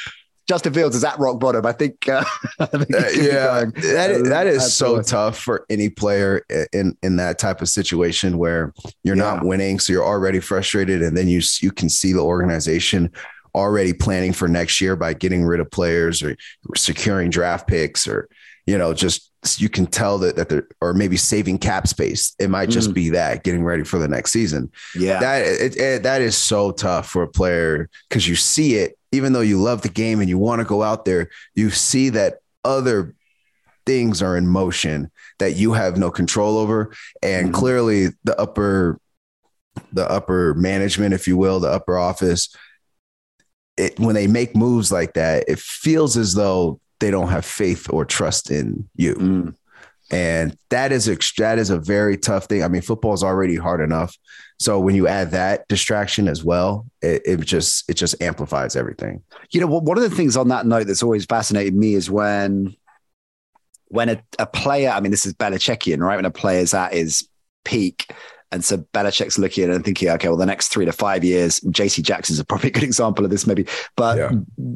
[0.47, 1.65] Justin Fields is at rock bottom.
[1.65, 2.07] I think.
[2.07, 2.23] Uh,
[2.59, 5.65] I think Uh, he could be yeah, going, that is, that is so tough for
[5.69, 10.39] any player in in that type of situation where you're not winning, so you're already
[10.39, 13.11] frustrated, and then you you can see the organization
[13.55, 16.37] already planning for next year by getting rid of players or
[16.77, 18.29] securing draft picks or
[18.67, 22.35] you know just you can tell that that they're or maybe saving cap space.
[22.37, 22.93] It might just Mm.
[22.93, 26.71] be that getting ready for the next season Yeah, that it, it, that is so
[26.71, 30.27] tough for a player because you see it even though you love the game and
[30.29, 33.15] you want to go out there you see that other
[33.85, 36.91] things are in motion that you have no control over
[37.23, 37.53] and Mhm.
[37.53, 38.99] clearly the upper
[39.93, 42.49] the upper management if you will the upper office
[43.77, 47.87] it when they make moves like that it feels as though they don't have faith
[47.89, 49.55] or trust in you Mm.
[50.11, 52.63] and that is a, that is a very tough thing.
[52.63, 54.15] I mean, football is already hard enough,
[54.59, 59.21] so when you add that distraction as well, it, it just it just amplifies everything.
[59.51, 62.75] You know, one of the things on that note that's always fascinated me is when
[63.89, 66.15] when a, a player, I mean, this is Belichickian, right?
[66.17, 67.27] When a player's at his
[67.63, 68.11] peak.
[68.51, 71.23] And so Belichick's looking at it and thinking, okay, well, the next three to five
[71.23, 73.65] years, JC Jackson's a probably a good example of this, maybe.
[73.97, 74.31] But Yeah.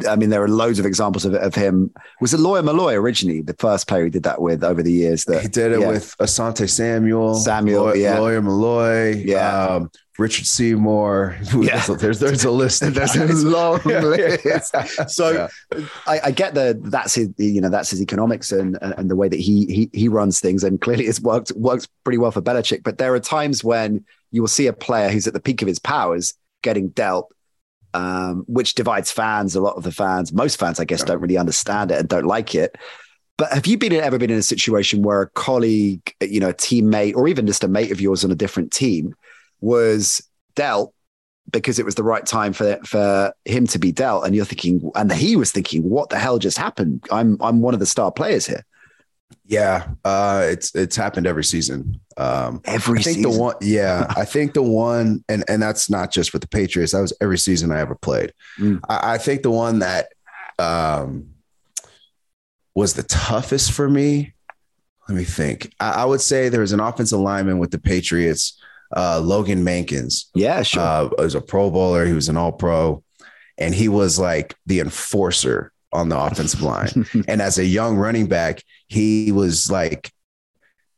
[0.10, 1.92] I mean, there are loads of examples of, of him.
[2.20, 5.24] Was it Lawyer Milloy originally, the first player he did that with over the years?
[5.26, 5.88] That He did it yeah.
[5.88, 8.20] with Asante Samuel, Samuel, Law- yeah.
[8.20, 9.66] Lawyer Milloy, Yeah.
[9.68, 11.38] um, Richard Seymour.
[11.62, 11.86] Yeah.
[11.86, 12.82] There's, a, there's there's a list.
[12.94, 14.46] There's a long list.
[14.46, 14.60] yeah.
[15.08, 15.86] So Yeah.
[16.08, 19.28] I, I get the that's his you know that's his economics and and the way
[19.28, 22.84] that he he he runs things and clearly it's worked works pretty well for Belichick.
[22.84, 25.68] But there are times when you will see a player who's at the peak of
[25.68, 27.34] his powers getting dealt,
[27.94, 29.56] um, which divides fans.
[29.56, 32.26] A lot of the fans, most fans, I guess, don't really understand it and don't
[32.26, 32.76] like it.
[33.38, 36.54] But have you been ever been in a situation where a colleague, you know, a
[36.54, 39.16] teammate, or even just a mate of yours on a different team
[39.62, 40.93] was dealt
[41.52, 44.26] because it was the right time for for him to be dealt.
[44.26, 47.06] And you're thinking, and he was thinking, what the hell just happened?
[47.12, 48.65] I'm I'm one of the star players here.
[49.45, 52.00] Yeah, uh, it's it's happened every season.
[52.17, 53.32] Um, every I think season.
[53.32, 56.93] the one, yeah, I think the one, and and that's not just with the Patriots.
[56.93, 58.34] That was every season I ever played.
[58.60, 58.80] Mm.
[58.88, 60.08] I, I, think the one that
[60.60, 61.32] um,
[62.76, 64.34] was the toughest for me.
[65.10, 65.74] Let me think.
[65.80, 68.61] I, I would say there was an offensive lineman with the Patriots,
[68.95, 70.25] uh, Logan Mankins.
[70.34, 70.82] Yeah, sure.
[70.82, 72.06] Uh, was a Pro Bowler.
[72.06, 73.04] He was an All Pro,
[73.58, 77.06] and he was like the enforcer on the offensive line.
[77.27, 80.12] and as a young running back, he was like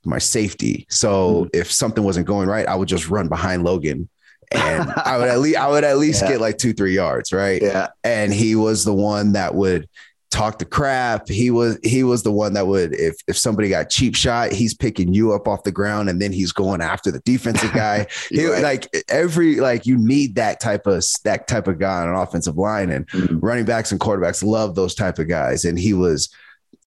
[0.05, 0.85] my safety.
[0.89, 1.49] So mm.
[1.53, 4.09] if something wasn't going right, I would just run behind Logan.
[4.51, 6.29] And I would at least I would at least yeah.
[6.29, 7.61] get like two, three yards, right?
[7.61, 7.87] Yeah.
[8.03, 9.89] And he was the one that would
[10.33, 11.29] talk the crap.
[11.29, 14.73] He was he was the one that would if if somebody got cheap shot, he's
[14.73, 18.07] picking you up off the ground and then he's going after the defensive guy.
[18.29, 18.63] he right.
[18.63, 22.57] like every like you need that type of that type of guy on an offensive
[22.57, 23.39] line and mm-hmm.
[23.39, 26.33] running backs and quarterbacks love those type of guys and he was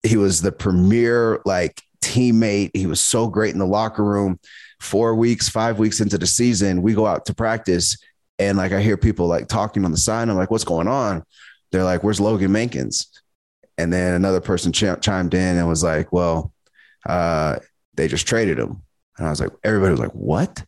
[0.02, 2.70] he was the premier like teammate.
[2.74, 4.38] He was so great in the locker room.
[4.80, 7.96] 4 weeks, 5 weeks into the season, we go out to practice
[8.38, 10.28] and like I hear people like talking on the side.
[10.28, 11.24] I'm like, what's going on?
[11.72, 13.06] They're like, where's Logan Mankins?
[13.78, 16.52] And then another person ch- chimed in and was like, well,
[17.06, 17.56] uh,
[17.94, 18.82] they just traded him.
[19.18, 20.64] And I was like, everybody was like, what?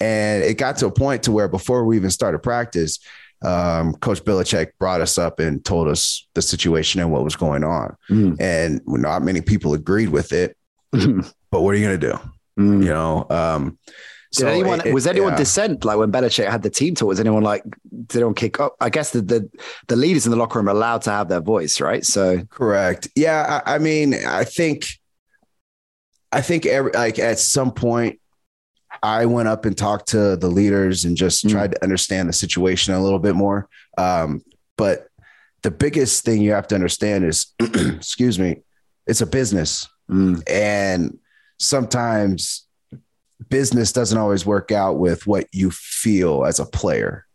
[0.00, 2.98] And it got to a point to where before we even started practice,
[3.42, 7.64] um, Coach Belichick brought us up and told us the situation and what was going
[7.64, 7.96] on.
[8.10, 8.40] Mm.
[8.40, 10.56] And not many people agreed with it.
[10.90, 12.18] but what are you going to do?
[12.58, 12.84] Mm.
[12.84, 13.78] You know, um,
[14.32, 15.38] did so anyone it, was anyone yeah.
[15.38, 17.08] dissent like when Belichick had the team talk?
[17.08, 17.64] Was anyone like
[18.06, 18.76] did anyone kick up?
[18.80, 19.50] I guess the, the
[19.88, 22.04] the leaders in the locker room are allowed to have their voice, right?
[22.04, 23.08] So correct.
[23.16, 25.00] Yeah, I, I mean, I think
[26.30, 28.20] I think every like at some point
[29.02, 31.50] I went up and talked to the leaders and just mm.
[31.50, 33.68] tried to understand the situation a little bit more.
[33.98, 34.42] Um,
[34.76, 35.08] but
[35.62, 38.62] the biggest thing you have to understand is, excuse me,
[39.06, 40.40] it's a business, mm.
[40.48, 41.18] and
[41.58, 42.66] sometimes
[43.50, 47.26] business doesn't always work out with what you feel as a player.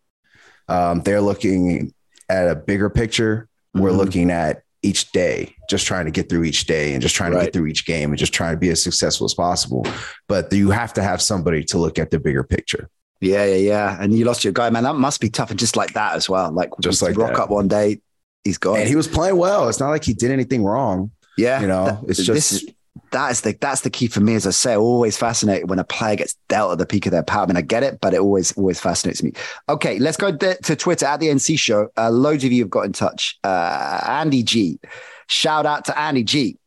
[0.67, 1.93] Um, they're looking
[2.29, 3.47] at a bigger picture.
[3.75, 3.83] Mm-hmm.
[3.83, 7.33] We're looking at each day, just trying to get through each day and just trying
[7.33, 7.39] right.
[7.39, 9.85] to get through each game and just trying to be as successful as possible.
[10.27, 12.89] But you have to have somebody to look at the bigger picture.
[13.19, 13.97] Yeah, yeah, yeah.
[13.99, 14.83] And you lost your guy, man.
[14.83, 15.49] That must be tough.
[15.49, 16.51] And just like that as well.
[16.51, 17.43] Like just like rock that.
[17.43, 18.01] up one day,
[18.43, 18.77] he's gone.
[18.77, 19.69] And he was playing well.
[19.69, 21.11] It's not like he did anything wrong.
[21.37, 21.61] Yeah.
[21.61, 22.65] You know, it's just this,
[23.11, 24.35] that is the that's the key for me.
[24.35, 27.23] As I say, always fascinated when a player gets dealt at the peak of their
[27.23, 27.43] power.
[27.43, 29.33] I mean, I get it, but it always always fascinates me.
[29.69, 31.89] Okay, let's go to Twitter at the NC Show.
[31.97, 33.37] Uh, loads of you have got in touch.
[33.43, 34.79] Uh, Andy G,
[35.27, 36.57] shout out to Andy G.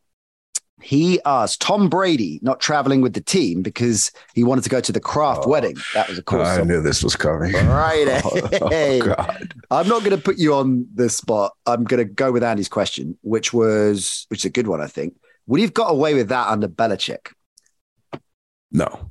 [0.81, 4.91] He asked Tom Brady not traveling with the team because he wanted to go to
[4.93, 5.75] the Kraft oh, wedding.
[5.93, 7.51] That was, of course, I knew this was coming.
[7.51, 8.05] Right.
[8.23, 9.53] oh, oh, God.
[9.71, 11.51] I'm not going to put you on the spot.
[11.65, 14.87] I'm going to go with Andy's question, which was, which is a good one, I
[14.87, 15.15] think.
[15.49, 17.33] Would he have got away with that under Belichick?
[18.71, 19.09] No.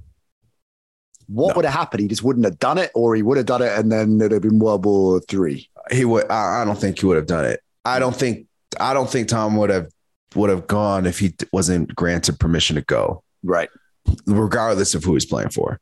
[1.27, 1.55] What no.
[1.57, 2.03] would have happened?
[2.03, 4.31] He just wouldn't have done it, or he would have done it, and then it'd
[4.31, 5.69] have been World War Three.
[5.91, 6.31] He would.
[6.31, 7.61] I, I don't think he would have done it.
[7.85, 8.47] I don't think.
[8.79, 9.89] I don't think Tom would have
[10.37, 13.25] would have gone if he wasn't granted permission to go.
[13.43, 13.69] Right.
[14.27, 15.81] Regardless of who he's playing for.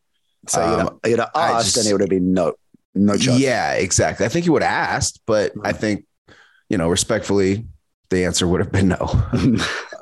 [0.49, 2.55] So um, you'd have asked, just, and it would have been no,
[2.95, 3.39] no chance.
[3.39, 4.25] Yeah, exactly.
[4.25, 6.07] I think he would have asked, but I think,
[6.69, 7.67] you know, respectfully,
[8.11, 8.97] the answer would have been no.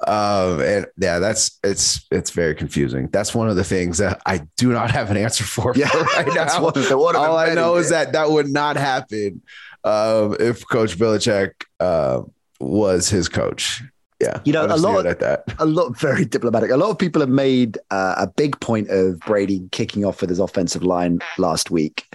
[0.06, 3.08] um, and yeah, that's it's it's very confusing.
[3.08, 5.98] That's one of the things that I do not have an answer for, yeah, for
[6.16, 6.70] right now.
[6.70, 9.42] The, one All I know is that that would not happen
[9.84, 12.22] um, if Coach Belichick uh,
[12.60, 13.82] was his coach.
[14.20, 15.44] Yeah, you know, a lot at that.
[15.58, 16.70] A lot very diplomatic.
[16.70, 20.30] A lot of people have made uh, a big point of Brady kicking off with
[20.30, 22.06] his offensive line last week.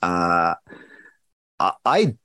[0.00, 0.54] Uh,
[1.84, 2.16] I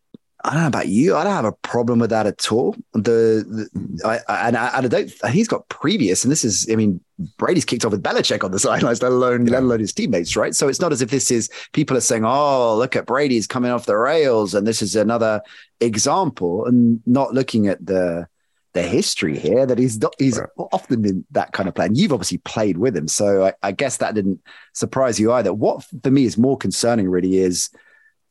[0.43, 1.15] I don't know about you.
[1.15, 2.76] I don't have a problem with that at all.
[2.93, 5.12] The, the I, I, and I, I, don't.
[5.32, 6.67] He's got previous, and this is.
[6.71, 7.02] I mean,
[7.38, 9.54] Brady's kicked off with Belichick on the sidelines, let alone yeah.
[9.54, 10.54] let alone his teammates, right?
[10.54, 13.71] So it's not as if this is people are saying, "Oh, look at Brady's coming
[13.71, 15.41] off the rails," and this is another
[15.80, 18.28] example, and not looking at the
[18.73, 20.50] the history here that he's he's right.
[20.71, 21.88] often in that kind of player.
[21.88, 24.39] And You've obviously played with him, so I, I guess that didn't
[24.73, 25.52] surprise you either.
[25.52, 27.71] What for me is more concerning, really, is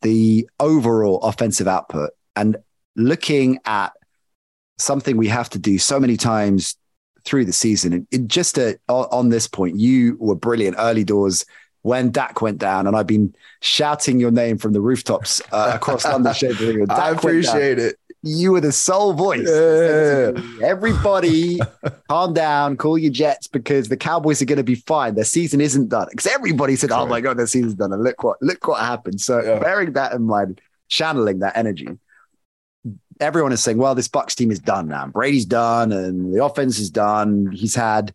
[0.06, 2.56] the overall offensive output and
[2.94, 3.92] looking at
[4.78, 6.76] something we have to do so many times
[7.24, 8.06] through the season.
[8.12, 11.44] And just a, on this point, you were brilliant early doors
[11.82, 16.04] when Dak went down, and I've been shouting your name from the rooftops uh, across
[16.04, 16.32] London.
[16.90, 17.96] I appreciate it.
[18.26, 19.48] You were the sole voice.
[19.48, 20.32] Yeah.
[20.66, 21.58] Everybody,
[22.08, 25.14] calm down, call your Jets because the Cowboys are going to be fine.
[25.14, 26.08] Their season isn't done.
[26.10, 29.20] Because everybody said, "Oh my god, their season's done," and look what look what happened.
[29.20, 29.58] So Yeah.
[29.60, 31.88] bearing that in mind, channeling that energy,
[33.20, 35.06] everyone is saying, "Well, this Bucs team is done now.
[35.06, 37.50] Brady's done, and the offense is done.
[37.52, 38.14] He's had."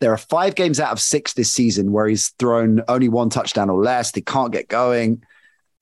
[0.00, 3.70] There are five games out of six this season where he's thrown only one touchdown
[3.70, 4.10] or less.
[4.10, 5.22] They can't get going.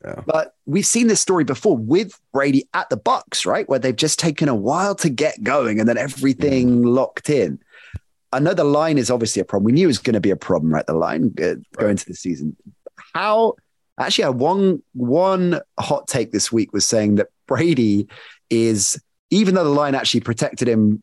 [0.05, 0.23] Yeah.
[0.27, 3.69] But we've seen this story before with Brady at the Bucs, right?
[3.69, 7.61] Where they've just taken a while to get going and then everything locked in.
[8.33, 9.67] I know the line is obviously a problem.
[9.67, 10.87] We knew it was going to be a problem, right?
[10.87, 12.57] The line uh, going into the season.
[13.15, 13.55] How
[13.99, 18.09] actually, I one one hot take this week was saying that Brady
[18.51, 21.03] is even though the line actually protected him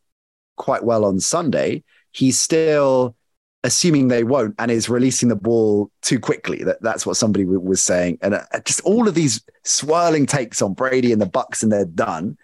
[0.57, 3.15] quite well on Sunday, he's still
[3.63, 6.63] assuming they won't and is releasing the ball too quickly.
[6.63, 10.61] That that's what somebody w- was saying, and uh, just all of these swirling takes
[10.61, 12.37] on Brady and the Bucs, and they're done.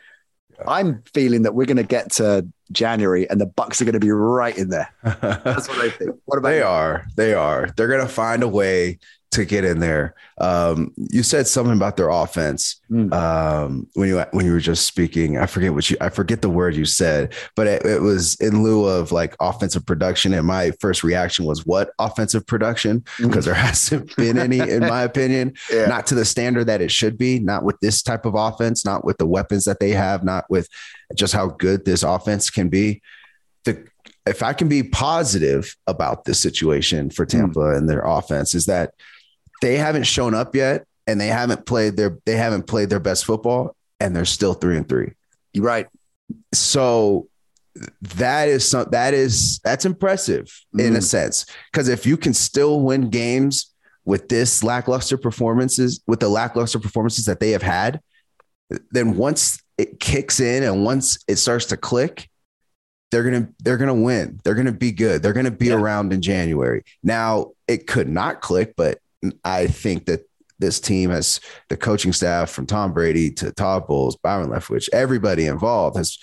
[0.67, 3.99] I'm feeling that we're going to get to January and the Bucs are going to
[3.99, 4.89] be right in there.
[5.03, 6.15] That's what I think.
[6.25, 6.63] What about they you?
[6.63, 7.05] are.
[7.15, 7.67] They are.
[7.75, 8.99] They're gonna find a way
[9.35, 10.15] to get in there.
[10.39, 13.11] Um, you said something about their offense Mm.
[13.13, 15.37] um, when you when you were just speaking.
[15.39, 15.97] I forget what you.
[15.99, 19.83] I forget the word you said, but it, it was in lieu of like offensive
[19.87, 20.35] production.
[20.35, 25.01] And my first reaction was, "What offensive production?" Because there hasn't been any, in my
[25.11, 25.53] opinion.
[25.71, 25.87] Yeah.
[25.87, 27.39] Not to the standard that it should be.
[27.39, 28.85] Not with this type of offense.
[28.85, 30.23] Not with the weapons that they have.
[30.23, 30.69] Not with
[31.15, 33.01] just how good this offense can be.
[33.63, 33.83] The
[34.27, 38.93] if I can be positive about this situation for Tampa and their offense is that
[39.65, 43.25] they haven't shown up yet and they haven't played their they haven't played their best
[43.25, 45.11] football and they're still three and three.
[45.53, 45.87] You're right.
[46.53, 47.27] So
[48.15, 50.47] that is some that is that's impressive
[50.77, 51.03] in a Mm.
[51.03, 53.71] sense because if you can still win games
[54.05, 57.99] with this lackluster performances with the lackluster performances that they have had,
[58.91, 62.29] then once it kicks in and once it starts to click,
[63.11, 64.39] they're gonna they're gonna win.
[64.43, 65.21] They're gonna be good.
[65.23, 65.75] They're gonna be Yeah.
[65.75, 66.83] around in January.
[67.03, 68.99] Now it could not click, but
[69.43, 70.21] I think that
[70.59, 75.45] this team has the coaching staff from Tom Brady to Todd Bowles, Byron Leftwich, everybody
[75.47, 76.17] involved has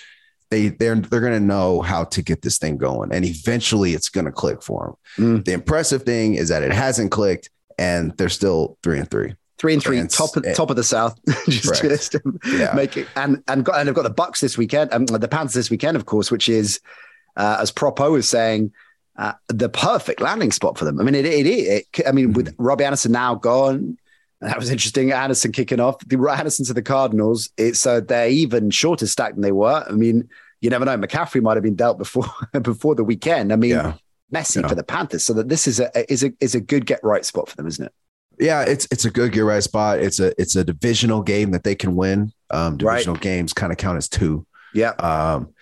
[0.50, 4.32] they they're they're gonna know how to get this thing going, and eventually it's gonna
[4.32, 5.38] click for them.
[5.38, 5.44] Mm.
[5.44, 9.34] The impressive thing is that it hasn't clicked, and they're still three and three.
[9.58, 11.18] Three and three, And- top of and- top of the South.
[11.48, 12.72] just, just Yeah.
[12.74, 15.54] make it and and got and I've got the Bucs this weekend, um, the Panthers
[15.54, 16.80] this weekend, of course, which is
[17.36, 18.72] uh, as Propo was saying,
[19.16, 21.00] uh, the perfect landing spot for them.
[21.00, 21.68] I mean, it it is.
[21.96, 23.98] It, I mean, with Robbie Anderson now gone,
[24.40, 25.12] that was interesting.
[25.12, 27.50] Anderson kicking off the Anderson to the Cardinals.
[27.56, 29.84] It's so they're even shorter stacked than they were.
[29.88, 30.28] I mean,
[30.60, 30.96] you never know.
[30.96, 32.26] McCaffrey might have been dealt before
[32.62, 33.52] before the weekend.
[33.52, 33.94] I mean, Yeah.
[34.30, 34.68] messy Yeah.
[34.68, 35.24] for the Panthers.
[35.24, 37.66] So that this is a is a is a good get right spot for them,
[37.66, 37.92] isn't it?
[38.40, 39.98] Yeah, it's it's a good get right spot.
[40.00, 42.32] It's a it's a divisional game that they can win.
[42.50, 42.94] Um, Right.
[42.94, 44.46] divisional games kind of count as two.
[44.74, 44.90] Yeah.
[44.92, 45.52] Um,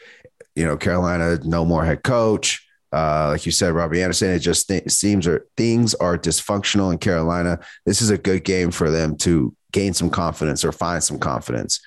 [0.55, 2.65] you know, Carolina, no more head coach.
[2.93, 4.31] Uh, like you said, Robbie Anderson.
[4.31, 7.61] It just th- seems or things are dysfunctional in Carolina.
[7.87, 11.81] This is a good game for them to gain some confidence or find some confidence.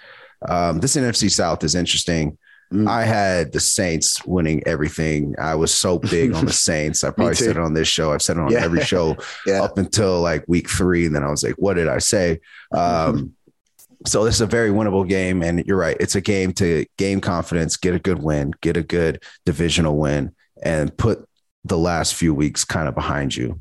[0.47, 2.37] Um, this NFC South is interesting.
[2.71, 2.87] Mm.
[2.87, 5.35] I had the Saints winning everything.
[5.39, 7.03] I was so big on the Saints.
[7.03, 8.11] I probably said it on this show.
[8.13, 8.63] I've said it on Yeah.
[8.63, 9.61] every show Yeah.
[9.61, 11.05] up until like week three.
[11.05, 12.39] And then I was like, what did I say?
[12.71, 13.33] Um,
[14.05, 15.43] so this is a very winnable game.
[15.43, 15.97] And you're right.
[15.99, 20.33] It's a game to gain confidence, get a good win, get a good divisional win,
[20.63, 21.27] and put
[21.63, 23.59] the last few weeks kind of behind you.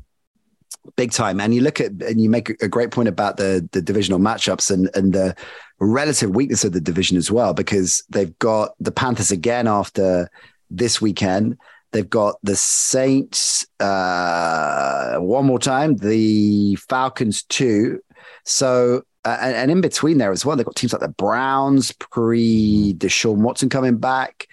[0.95, 1.39] big time.
[1.39, 4.71] And you look at and you make a great point about the the divisional matchups
[4.71, 5.35] and and the
[5.79, 10.29] relative weakness of the division as well, because they've got the Panthers again after
[10.69, 11.57] this weekend.
[11.91, 18.01] They've got the Saints uh, one more time, the Falcons two.
[18.45, 21.91] So uh, and, and in between there as well, they've got teams like the Browns
[21.91, 24.47] pre Deshaun Watson coming back.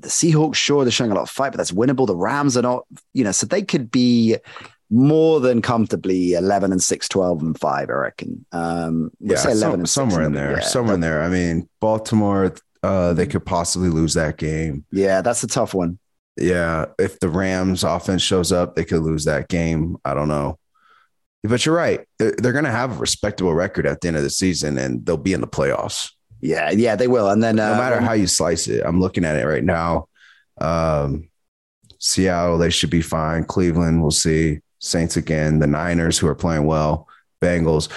[0.00, 2.06] The Seahawks, sure, they're showing a lot of fight, but that's winnable.
[2.06, 4.36] The Rams are not, you know, so they could be
[4.90, 8.44] more than comfortably 11 and 6, 12 and 5, I reckon.
[8.52, 11.22] Um, we'll say 11 some- and 6 somewhere in there, yeah, somewhere in there.
[11.22, 14.84] I mean, Baltimore, uh, they could possibly lose that game.
[14.90, 15.98] Yeah, that's a tough one.
[16.36, 19.96] Yeah, if the Rams offense shows up, they could lose that game.
[20.04, 20.58] I don't know.
[21.42, 22.06] But you're right.
[22.18, 25.04] They're, they're going to have a respectable record at the end of the season and
[25.04, 26.10] they'll be in the playoffs.
[26.40, 27.28] Yeah, yeah, they will.
[27.28, 30.08] And then No uh, matter how you slice it, I'm looking at it right now.
[30.60, 31.28] Um,
[31.98, 33.44] Seattle, they should be fine.
[33.44, 34.60] Cleveland, we'll see.
[34.78, 35.58] Saints again.
[35.58, 37.06] The Niners, who are playing well.
[37.42, 37.88] Bengals,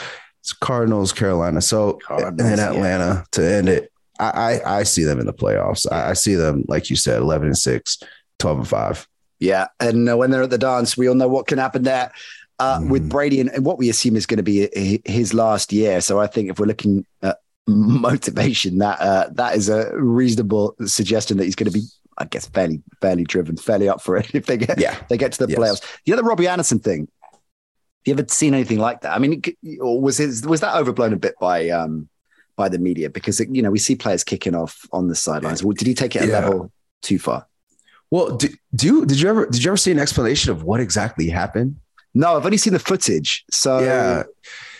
[0.42, 1.62] it's Cardinals, Carolina.
[1.62, 2.72] So Cardinals, and then yeah.
[2.72, 3.92] Atlanta to end it.
[4.20, 4.30] I,
[4.64, 5.86] I I see them in the playoffs.
[5.92, 7.98] I, I see them, like you said, 11 and 6,
[8.40, 9.08] 12 and 5.
[9.40, 12.12] Yeah, and uh, when they're at the dance, we all know what can happen there.
[12.60, 13.10] Uh, With Mhm.
[13.10, 14.70] Brady and, and what we assume is going to be
[15.06, 16.00] his last year.
[16.02, 21.38] So I think if we're looking at motivation, that uh, that is a reasonable suggestion
[21.38, 21.86] that he's going to be,
[22.18, 24.98] I guess, fairly fairly driven, fairly up for it if they get Yeah.
[25.10, 25.60] they get to the Yes.
[25.60, 25.98] playoffs.
[26.06, 27.08] The other Robbie Anderson thing.
[27.32, 27.38] Have
[28.06, 29.14] you ever seen anything like that?
[29.16, 29.42] I mean,
[29.80, 32.10] or was it was that overblown a bit by um
[32.58, 35.64] by the media because it, you know we see players kicking off on the sidelines.
[35.64, 36.40] Well, Did he take it a Yeah.
[36.40, 37.48] level too far?
[38.12, 40.82] Well, do, do you did you ever did you ever see an explanation of what
[40.82, 41.78] exactly happened?
[42.14, 43.44] No, I've only seen the footage.
[43.50, 44.24] So yeah.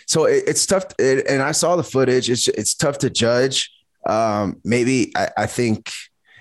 [0.06, 2.30] So it, it's tough, it, and I saw the footage.
[2.30, 3.70] It's it's tough to judge.
[4.06, 5.90] Um, maybe I, I think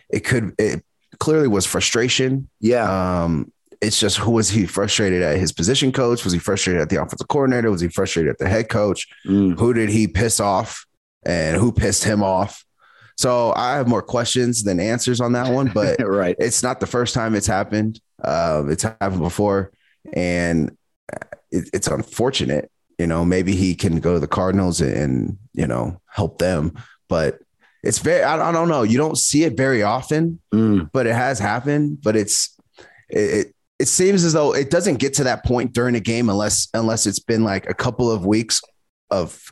[0.09, 0.53] it could.
[0.57, 0.83] It
[1.19, 2.49] clearly was frustration.
[2.59, 3.51] yeah, Um,
[3.81, 5.37] it's just who was he frustrated at?
[5.37, 6.23] His position coach?
[6.23, 7.69] Was he frustrated at the offensive coordinator?
[7.71, 9.07] Was he frustrated at the head coach?
[9.25, 9.57] Mm.
[9.59, 10.85] Who did he piss off,
[11.25, 12.63] and who pissed him off?
[13.15, 16.35] So I have more questions than answers on that one, but right.
[16.39, 18.01] it's not the first time it's happened.
[18.21, 19.71] Uh, it's happened before,
[20.13, 20.75] and
[21.51, 22.71] it, it's unfortunate.
[23.03, 26.71] You know, maybe he can go to the Cardinals and you know help them,
[27.09, 27.39] but
[27.83, 28.23] it's very.
[28.23, 28.83] I, don't know.
[28.83, 30.89] You don't see it very often, Mm.
[30.93, 31.99] but it has happened.
[32.01, 32.57] But it's
[33.09, 33.53] it.
[33.77, 37.05] it seems as though it doesn't get to that point during a game unless unless
[37.05, 38.61] it's been like a couple of weeks
[39.11, 39.51] of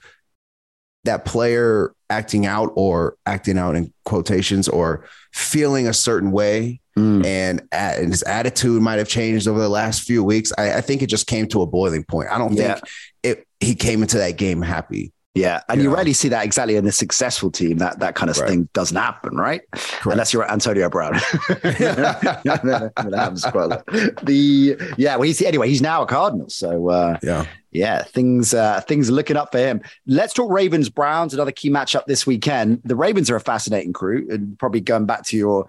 [1.03, 7.25] that player acting out or acting out in quotations or feeling a certain way Mm.
[7.25, 10.51] and, a- and his attitude might have changed over the last few weeks.
[10.57, 12.27] I, I think it just came to a boiling point.
[12.29, 12.73] I don't Yeah.
[12.73, 12.85] think
[13.23, 15.11] it he came into that game happy.
[15.33, 17.77] Yeah, and You rarely see that exactly in a successful team.
[17.77, 18.49] That that kind of Right.
[18.49, 19.61] thing doesn't happen, right?
[20.03, 21.13] Unless you're Antonio Brown.
[21.93, 23.85] that happens quite a lot.
[24.25, 25.69] The yeah, well, he's anyway.
[25.69, 27.45] He's now a Cardinal, so uh, Yeah.
[27.71, 29.81] yeah, things uh, things are looking up for him.
[30.05, 31.33] Let's talk Ravens Browns.
[31.33, 32.81] Another key matchup this weekend.
[32.83, 35.67] The Ravens are a fascinating crew, and probably going back to your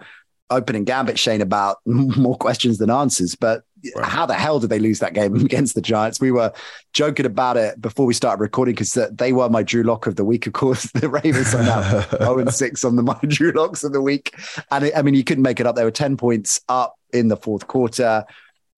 [0.49, 3.35] opening gambit, Shane, about more questions than answers.
[3.35, 3.63] But
[3.95, 4.05] Right.
[4.05, 6.19] how the hell did they lose that game against the Giants?
[6.19, 6.53] We were
[6.93, 10.23] joking about it before we started recording because they were my Drew Lock of the
[10.23, 10.47] week.
[10.47, 13.93] Of course, the Ravens are now 0 and 6 on the my Drew Locks of
[13.93, 14.35] the week.
[14.71, 15.75] And it, I mean, you couldn't make it up.
[15.75, 18.25] They were 10 points up in the fourth quarter.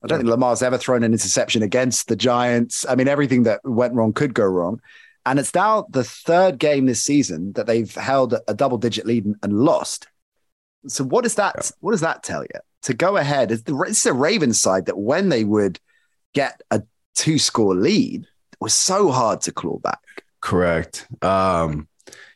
[0.03, 2.85] I don't think Lamar's ever thrown an interception against the Giants.
[2.87, 4.79] I mean, everything that went wrong could go wrong.
[5.25, 9.25] And it's now the third game this season that they've held a double digit lead
[9.25, 10.07] and, and lost.
[10.87, 12.59] So what does that what does that tell you?
[12.86, 15.79] To go ahead, it's, the, it's Ravens side that when they would
[16.33, 16.81] get a
[17.15, 19.99] two score lead, it was so hard to claw back.
[20.41, 21.07] Correct.
[21.23, 21.88] Um,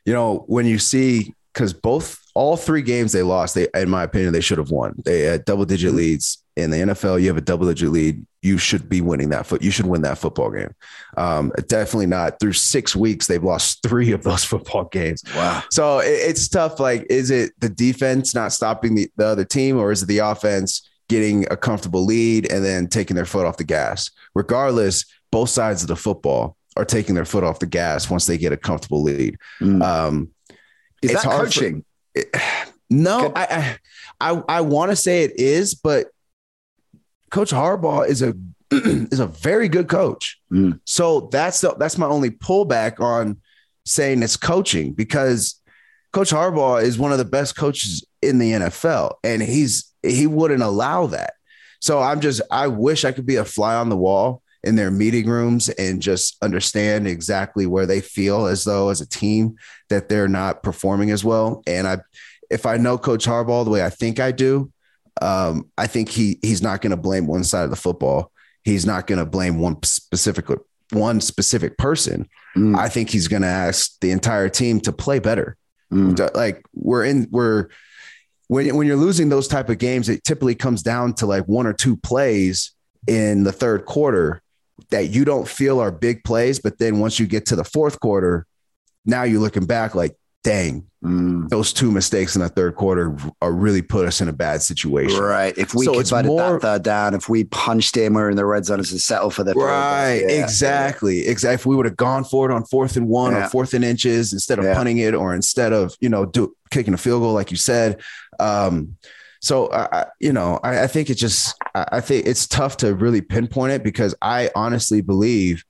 [0.05, 4.03] you know, when you see because both all three games they lost, they in my
[4.03, 5.01] opinion, they should have won.
[5.05, 6.43] They had double digit leads.
[6.61, 8.25] In the NFL, you have a double digit lead.
[8.41, 9.61] You should be winning that foot.
[9.61, 10.73] You should win that football game.
[11.17, 13.27] Um, definitely not through six weeks.
[13.27, 15.23] They've lost three of those football games.
[15.35, 15.63] Wow.
[15.71, 16.79] So it, it's tough.
[16.79, 20.19] Like, is it the defense not stopping the, the other team, or is it the
[20.19, 24.09] offense getting a comfortable lead and then taking their foot off the gas?
[24.35, 28.37] Regardless, both sides of the football are taking their foot off the gas once they
[28.37, 29.37] get a comfortable lead.
[29.59, 29.83] Mm.
[29.83, 30.29] Um,
[31.01, 31.85] Is it's that hard for- coaching?
[32.89, 33.31] no, Good.
[33.35, 36.07] I I I, I want to say it is, but
[37.29, 38.35] Coach Harbaugh is a
[38.71, 40.39] is a very good coach.
[40.51, 40.79] Mm.
[40.85, 43.37] So that's the, that's my only pullback on
[43.85, 45.59] saying it's coaching because
[46.13, 50.63] Coach Harbaugh is one of the best coaches in the NFL, and he's he wouldn't
[50.63, 51.33] allow that.
[51.81, 54.91] So I'm just I wish I could be a fly on the wall in their
[54.91, 59.55] meeting rooms and just understand exactly where they feel as though as a team
[59.87, 61.63] that they're not performing as well.
[61.65, 61.99] And I
[62.49, 64.71] if I know Coach Harbaugh the way I think I do,
[65.21, 68.31] um, I think he he's not going to blame one side of the football.
[68.63, 70.47] He's not going to blame one specific
[70.91, 72.27] one specific person.
[72.55, 72.77] Mm.
[72.77, 75.55] I think he's going to ask the entire team to play better.
[75.91, 76.35] Mm.
[76.35, 77.67] Like we're in we're
[78.47, 81.67] when when you're losing those type of games, it typically comes down to like one
[81.67, 82.71] or two plays
[83.07, 84.41] in the third quarter
[84.89, 87.99] that you don't feel are big plays, but then once you get to the fourth
[87.99, 88.45] quarter,
[89.05, 91.47] now you're looking back like, dang, Mm.
[91.47, 95.17] those two mistakes in the third quarter are really put us in a bad situation.
[95.17, 95.57] Right.
[95.57, 98.45] If we So converted more- that third down, if we punched him, we're in the
[98.45, 100.43] red zone a settle for the Right, Yeah.
[100.43, 101.25] exactly.
[101.25, 101.53] Exactly.
[101.55, 103.45] If we would have gone for it on fourth and one Yeah.
[103.45, 104.73] or fourth and inches instead of Yeah.
[104.73, 107.97] punting it, or instead of you know do, kicking a field goal, like you said.
[108.41, 108.97] Um,
[109.41, 113.21] so I, you know, I, I think it's just I think it's tough to really
[113.21, 115.63] pinpoint it because I honestly believe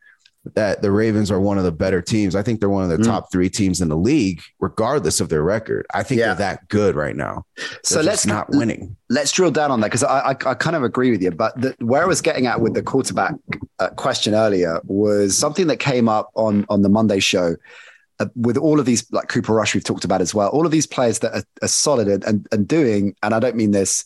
[0.55, 2.35] that the Ravens are one of the better teams.
[2.35, 3.05] I think they're one of the Mm.
[3.05, 5.85] top three teams in the league, regardless of their record.
[5.93, 6.27] I think Yeah.
[6.27, 7.43] they're that good right now.
[7.83, 8.95] So They're let's not winning.
[9.09, 11.31] let's drill down on that because I, I I kind of agree with you.
[11.31, 13.33] But the, where I was getting at with the quarterback
[13.79, 17.55] uh, question earlier was something that came up on on the Monday show.
[18.21, 20.73] Uh, with all of these, like Cooper Rush, we've talked about as well, all of
[20.73, 24.03] these players that are, are solid and, and, and doing, and I don't mean this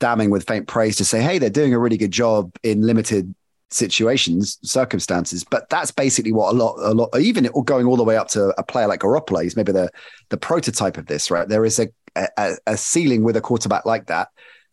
[0.00, 3.32] damning with faint praise to say, hey, they're doing a really good job in limited
[3.72, 5.44] situations, circumstances.
[5.44, 8.54] But that's basically what a lot, a lot, even going all the way up to
[8.58, 9.90] a player like Garoppolo, he's maybe the
[10.28, 11.48] the prototype of this, right?
[11.48, 14.28] There is a a, a ceiling with a quarterback like that.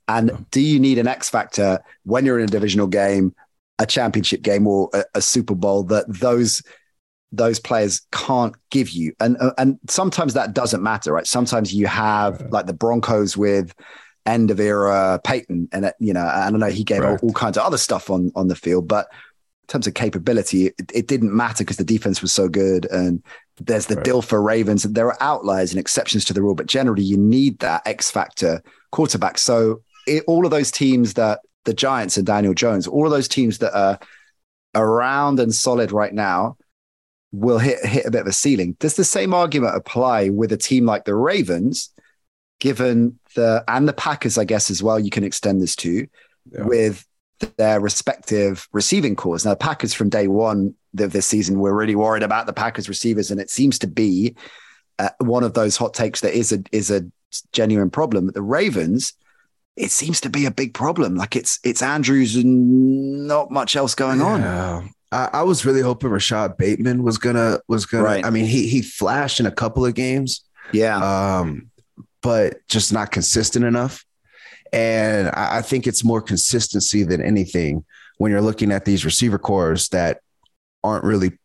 [0.08, 3.34] And do you need an X factor when you're in a divisional game,
[3.78, 6.64] a championship game, or a, a Super Bowl that those
[7.32, 9.14] those players can't give you?
[9.20, 11.28] And uh, and sometimes that doesn't matter, right?
[11.28, 13.74] Sometimes you have like the Broncos with
[14.30, 17.12] end of era Peyton, and uh, you know, I don't know, he gave right.
[17.12, 20.68] all, all, kinds of other stuff on on the field, but in terms of capability,
[20.68, 23.24] it, it didn't matter because the defense was so good, and
[23.62, 24.06] there's the right.
[24.06, 24.86] deal for Ravens.
[24.86, 28.10] And there are outliers and exceptions to the rule, but generally, you need that X
[28.10, 29.38] factor quarterback.
[29.38, 33.28] So it, all of those teams that the Giants and Daniel Jones, all of those
[33.28, 34.00] teams that are
[34.76, 36.58] around and solid right now
[37.32, 38.76] will hit hit a bit of a ceiling.
[38.80, 41.92] Does the same argument apply with a team like the Ravens,
[42.60, 45.00] given the and the Packers, I guess as well?
[45.00, 46.08] You can extend this to
[46.52, 46.64] yeah.
[46.64, 47.06] with
[47.58, 49.44] their respective receiving corps.
[49.46, 52.90] Now, the Packers from day one of this season, we're really worried about the Packers
[52.90, 54.36] receivers, and it seems to be
[54.98, 57.06] uh, one of those hot takes that is a is a
[57.52, 58.26] genuine problem.
[58.26, 59.14] But the Ravens,
[59.76, 61.16] it seems to be a big problem.
[61.16, 64.42] Like it's it's Andrews and not much else going on.
[64.42, 64.88] Yeah.
[65.12, 68.04] I, I was really hoping Rashod Bateman was gonna was gonna.
[68.04, 68.26] Right.
[68.26, 70.44] I mean, he he flashed in a couple of games.
[70.72, 70.98] Yeah.
[70.98, 71.69] Um,
[72.22, 74.06] but just not consistent enough.
[74.72, 77.86] And I, I think it's more consistency than anything
[78.18, 80.22] when you're looking at these receiver cores that
[80.84, 81.38] aren't really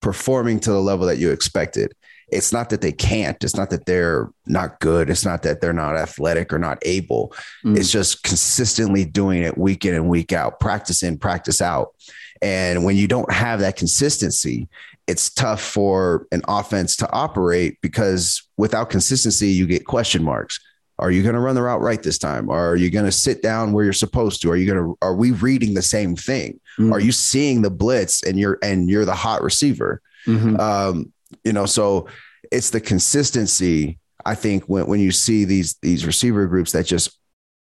[0.00, 1.92] performing to the level that you expected
[2.30, 5.72] it's not that they can't it's not that they're not good it's not that they're
[5.72, 7.32] not athletic or not able
[7.64, 7.76] mm.
[7.76, 11.94] it's just consistently doing it week in and week out practice in practice out
[12.42, 14.68] and when you don't have that consistency
[15.08, 20.60] it's tough for an offense to operate because without consistency you get question marks
[21.00, 22.50] are you going to run the route right this time?
[22.50, 24.50] Are you going to sit down where you're supposed to?
[24.50, 24.98] Are you going to?
[25.00, 26.58] Are we reading the same thing?
[26.78, 26.92] Mm.
[26.92, 30.02] Are you seeing the blitz and you're and you're the hot receiver?
[30.26, 30.58] Mm-hmm.
[30.58, 31.12] Um,
[31.44, 32.08] you know, so
[32.50, 33.98] it's the consistency.
[34.26, 37.16] I think when when you see these these receiver groups that just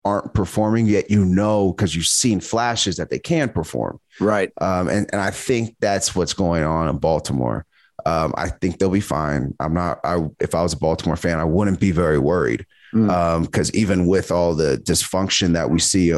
[0.07, 3.99] aren't performing yet, you know, because you've seen flashes that they can perform.
[4.19, 4.51] Right.
[4.61, 7.65] Um, and and I think that's what's going on in Baltimore.
[8.05, 9.53] Um, I think they'll be fine.
[9.59, 9.99] I'm not.
[10.03, 13.75] I if I was a Baltimore fan, I wouldn't be very worried because mm.
[13.75, 16.15] um, even with all the dysfunction that we see,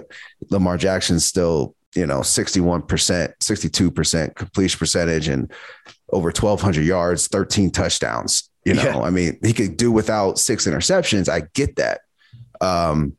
[0.52, 5.52] Lamar Jackson's still you know 61 percent, 62 percent completion percentage, and
[6.12, 8.50] over 1,200 yards, 13 touchdowns.
[8.66, 9.00] You know, yeah.
[9.00, 11.28] I mean, he could do without six interceptions.
[11.28, 12.02] I get that.
[12.62, 13.16] Um,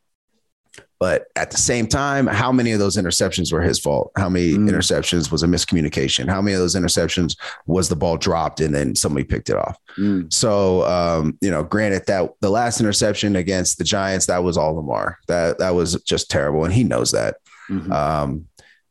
[1.01, 4.11] but at the same time, how many of those interceptions were his fault?
[4.15, 4.69] How many mm.
[4.69, 6.29] interceptions was a miscommunication?
[6.29, 7.35] How many of those interceptions
[7.65, 9.79] was the ball dropped and then somebody picked it off?
[9.97, 10.31] Mm.
[10.31, 14.75] So, um, you know, granted that the last interception against the Giants, that was all
[14.75, 15.17] Lamar.
[15.27, 17.37] That that was just terrible, and he knows that.
[17.67, 17.91] Mm-hmm.
[17.91, 18.45] Um,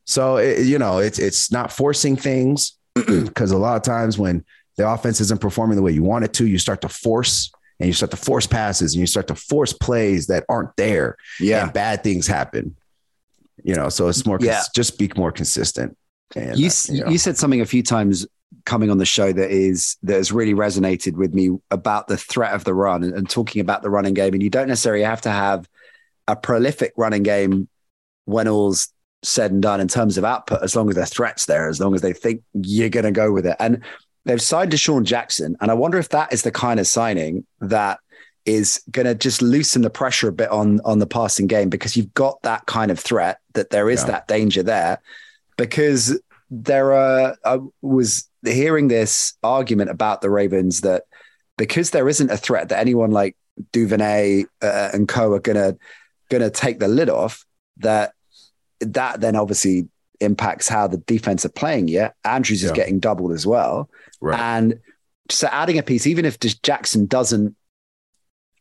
[0.05, 4.45] so, it, you know, it's it's not forcing things because a lot of times when
[4.77, 7.87] the offense isn't performing the way you want it to, you start to force and
[7.87, 11.17] you start to force passes and you start to force plays that aren't there.
[11.41, 11.65] Yeah.
[11.65, 12.77] And bad things happen.
[13.65, 14.57] You know, so it's more, yeah.
[14.57, 15.97] Cons- just be more consistent.
[16.37, 17.11] And, you, uh, you, know.
[17.11, 18.27] you said something a few times
[18.67, 22.53] coming on the show that is that has really resonated with me about the threat
[22.53, 24.35] of the run and, and, talking about the running game.
[24.35, 25.69] And you don't necessarily have to have
[26.29, 27.69] a prolific running game
[28.27, 28.89] when all's
[29.23, 31.95] said and done in terms of output, as long as the threat's there, as long
[31.95, 33.57] as they think you're going to go with it.
[33.59, 33.83] And
[34.31, 37.99] they've signed DeSean Jackson, and I wonder if that is the kind of signing that
[38.47, 41.97] is going to just loosen the pressure a bit on on the passing game because
[41.97, 44.07] you've got that kind of threat that there is yeah.
[44.07, 44.99] that danger there
[45.57, 46.19] because
[46.51, 51.05] there are I was hearing this argument about the Ravens that
[51.59, 53.37] because there isn't a threat that anyone like
[53.73, 55.77] Duvernay uh, and co are gonna
[56.31, 57.45] gonna take the lid off
[57.79, 58.15] that
[58.81, 59.89] that then obviously
[60.21, 61.89] impacts how the defense are playing.
[61.89, 63.89] Yeah, Andrews is getting doubled as well,
[64.21, 64.39] right.
[64.39, 64.81] and
[65.31, 67.57] so adding a piece, even if Jackson doesn't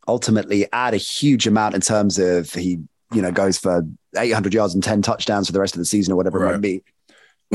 [0.08, 2.80] ultimately add a huge amount in terms of he,
[3.14, 3.84] you know, goes for
[4.18, 6.50] 800 yards and 10 touchdowns for the rest of the season or whatever right.
[6.50, 6.84] it might be,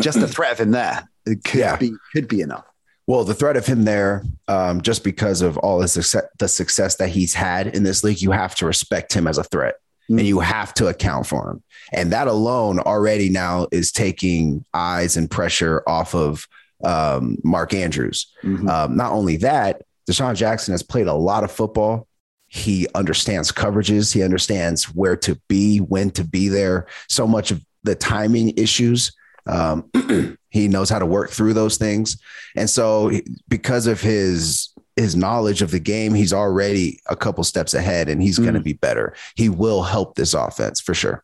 [0.00, 1.09] just the threat of him there
[1.44, 1.76] could yeah.
[1.76, 2.64] be could be enough.
[3.07, 6.96] Well, the threat of him there, um, just because of all the success, the success
[6.96, 9.74] that he's had in this league, you have to respect him as a threat
[10.05, 10.18] mm-hmm.
[10.18, 11.62] and you have to account for him.
[11.92, 16.48] And that alone already now is taking eyes and pressure off of
[16.82, 18.32] um, Mark Andrews.
[18.42, 18.68] Mm-hmm.
[18.68, 22.06] Um, not only that, DeSean Jackson has played a lot of football.
[22.46, 24.12] He understands coverages.
[24.12, 26.86] He understands where to be, when to be there.
[27.08, 29.12] So much of the timing issues.
[29.46, 29.90] Um,
[30.50, 32.18] he knows how to work through those things.
[32.56, 33.10] And so,
[33.48, 38.22] because of his his knowledge of the game, he's already a couple steps ahead and
[38.22, 38.42] he's mm.
[38.44, 39.14] going to be better.
[39.34, 41.23] He will help this offense for sure.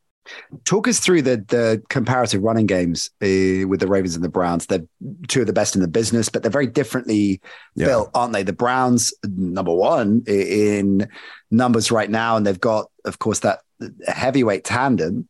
[0.65, 4.67] Talk us through the the comparative running games uh, with the Ravens and the Browns.
[4.67, 4.85] They're
[5.29, 7.41] two of the best in the business, but they're very differently
[7.75, 7.87] yeah.
[7.87, 8.43] built, aren't they?
[8.43, 11.09] The Browns, number one in
[11.51, 13.61] numbers right now, and they've got, of course, that
[14.07, 15.27] heavyweight tandem,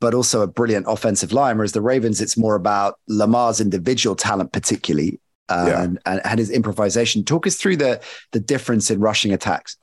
[0.00, 1.56] but also a brilliant offensive line.
[1.56, 5.82] Whereas the Ravens, it's more about Lamar's individual talent, particularly, uh, yeah.
[5.82, 7.24] and, and his improvisation.
[7.24, 8.02] Talk us through the
[8.32, 9.76] the difference in rushing attacks.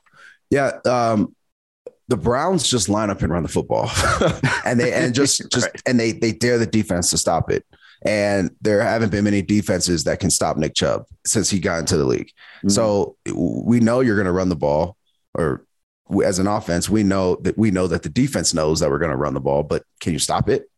[0.50, 1.34] Yeah, um,
[2.12, 3.90] the Browns just line up and run the football,
[4.66, 5.82] and they and just just right.
[5.86, 7.64] and they they dare the defense to stop it.
[8.04, 11.96] And there haven't been many defenses that can stop Nick Chubb since he got into
[11.96, 12.30] the league.
[12.58, 12.68] Mm-hmm.
[12.68, 14.98] So we know you're going to run the ball,
[15.32, 15.64] or
[16.22, 19.10] as an offense, we know that we know that the defense knows that we're going
[19.10, 20.68] to run the ball, but can you stop it?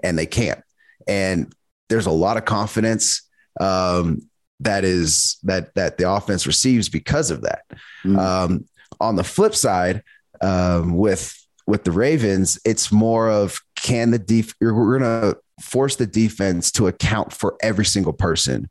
[0.00, 0.62] And they can't.
[1.08, 1.52] And
[1.88, 3.22] there's a lot of confidence
[3.60, 4.30] um,
[4.60, 7.64] that is that that the offense receives because of that.
[8.04, 8.16] Mm-hmm.
[8.16, 8.68] Um,
[9.00, 10.04] on the flip side,
[10.44, 11.34] um, with
[11.66, 16.86] with the Ravens, it's more of can the def we're gonna force the defense to
[16.86, 18.68] account for every single person,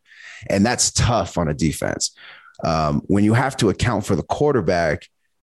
[0.50, 2.16] and that's tough on a defense.
[2.64, 5.08] Um, when you have to account for the quarterback,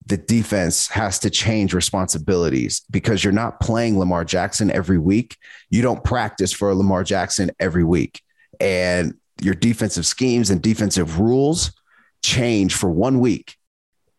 [0.07, 5.38] the defense has to change responsibilities because you're not playing Lamar Jackson every week.
[5.70, 8.22] You don't practice for Lamar Jackson every week,
[8.59, 11.72] and your defensive schemes and defensive rules
[12.24, 13.55] change for one week,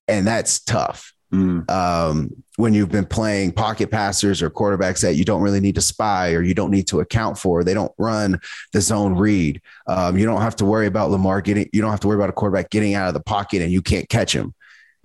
[0.07, 1.13] and that's tough.
[1.33, 1.71] Mm.
[1.71, 5.81] Um, when you've been playing pocket passers or quarterbacks that you don't really need to
[5.81, 8.41] spy or you don't need to account for, they don't run
[8.73, 9.61] the zone read.
[9.87, 12.31] Um, you don't have to worry about Lamar getting, you don't have to worry about
[12.31, 14.55] a quarterback getting out of the pocket and you can't catch him.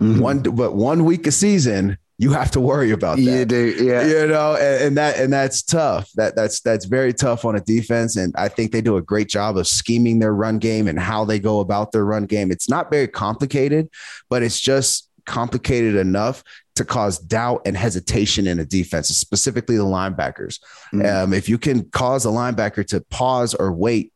[0.02, 0.20] Mm-hmm.
[0.20, 3.22] One, but one week a season, you have to worry about that.
[3.22, 4.06] You do, yeah.
[4.06, 6.10] You know, and, and, that and that's tough.
[6.14, 8.16] That that's that's very tough on a defense.
[8.16, 11.24] And I think they do a great job of scheming their run game and how
[11.24, 12.52] they go about their run game.
[12.52, 13.88] It's not very complicated,
[14.30, 16.42] but it's just complicated enough
[16.76, 20.60] to cause doubt and hesitation in a defense, specifically the linebackers.
[20.92, 21.06] Mm-hmm.
[21.06, 24.12] Um, if you can cause a linebacker to pause or wait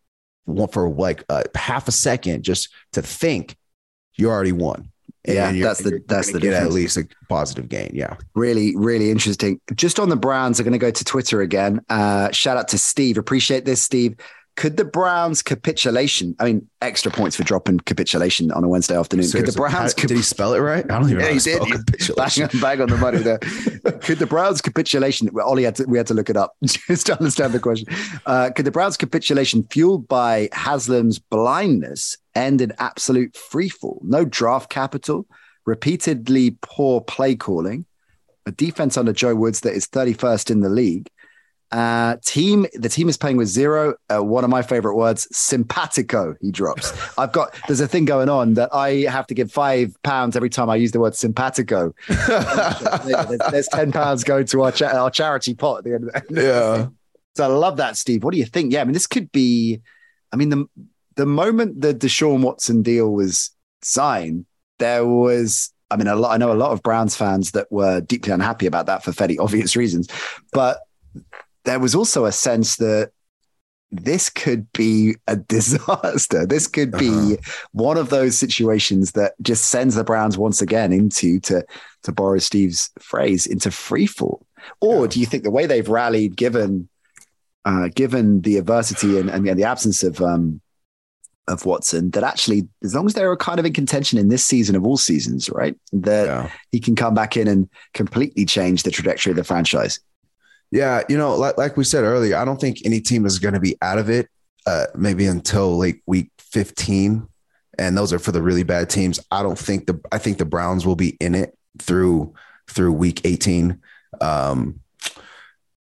[0.73, 3.57] for like uh, half a second just to think,
[4.15, 4.91] you already won.
[5.25, 7.91] yeah, that's the that's the get at least a positive gain.
[7.93, 9.61] Yeah, really, really interesting.
[9.75, 11.81] Just on the Browns, I'm going to go to Twitter again.
[11.89, 13.19] Uh, shout out to Steve.
[13.19, 14.17] Appreciate this, Steve.
[14.59, 16.35] Could the Browns capitulation?
[16.41, 19.23] I mean, extra points for dropping capitulation on a Wednesday afternoon.
[19.23, 19.95] Seriously, could the Browns?
[19.95, 20.85] How, did he spell it right?
[20.91, 21.21] I don't even.
[21.21, 21.61] Yeah, he did.
[22.17, 23.39] Bang, bang on the money there.
[24.01, 25.29] could the Browns capitulation?
[25.33, 27.87] Well, Ollie had to, we had to look it up just to understand the question.
[28.27, 34.03] Uh, could the Browns capitulation, fueled by Haslam's blindness, end in absolute freefall?
[34.03, 35.29] No draft capital,
[35.67, 37.87] repeatedly poor play calling,
[38.45, 41.09] a defense under Joe Woods that is 31st in the league
[41.71, 43.95] uh, team, the team is playing with zero.
[44.09, 46.35] Uh, one of my favorite words, simpatico.
[46.41, 46.93] He drops.
[47.19, 47.55] I've got.
[47.67, 50.77] There's a thing going on that I have to give five pounds every time I
[50.77, 51.95] use the word simpatico.
[52.09, 56.29] there's, there's, ten pounds going to our cha- our charity pot at the end of
[56.29, 56.87] the Yeah.
[57.37, 58.25] So I love that, Steve.
[58.25, 58.73] What do you think?
[58.73, 59.81] Yeah, I mean, this could be.
[60.33, 60.67] I mean, the
[61.15, 64.45] the moment the Deshaun Watson deal was signed,
[64.81, 68.01] there was I mean, a lot, I know a lot of Browns fans that were
[68.01, 70.09] deeply unhappy about that for fairly obvious reasons.
[70.53, 70.81] But
[71.69, 73.11] there was also a sense that
[73.91, 76.47] this could be a disaster.
[76.47, 77.37] This could be uh-huh.
[77.73, 81.65] one of those situations that just sends the Browns once again into, to,
[82.05, 84.43] to borrow Steve's phrase, into freefall.
[84.81, 85.07] Or yeah.
[85.09, 86.89] do you think the way they've rallied, given
[87.65, 90.63] uh, given the adversity and, and the absence of um,
[91.49, 94.45] of Watson, that actually, as long as they were kind of in contention in this
[94.45, 96.51] season of all seasons, right, that yeah.
[96.73, 100.01] he can come back in and completely change the trajectory of the franchise.
[100.71, 103.55] Yeah, you know, like, like we said earlier, I don't think any team is going
[103.55, 104.29] to be out of it
[104.67, 107.27] uh, maybe until like week 15.
[107.79, 109.21] And those are for the really bad teams.
[109.31, 112.35] I don't think the I think the Browns will be in it through
[112.69, 113.81] through week 18.
[114.21, 114.81] Um,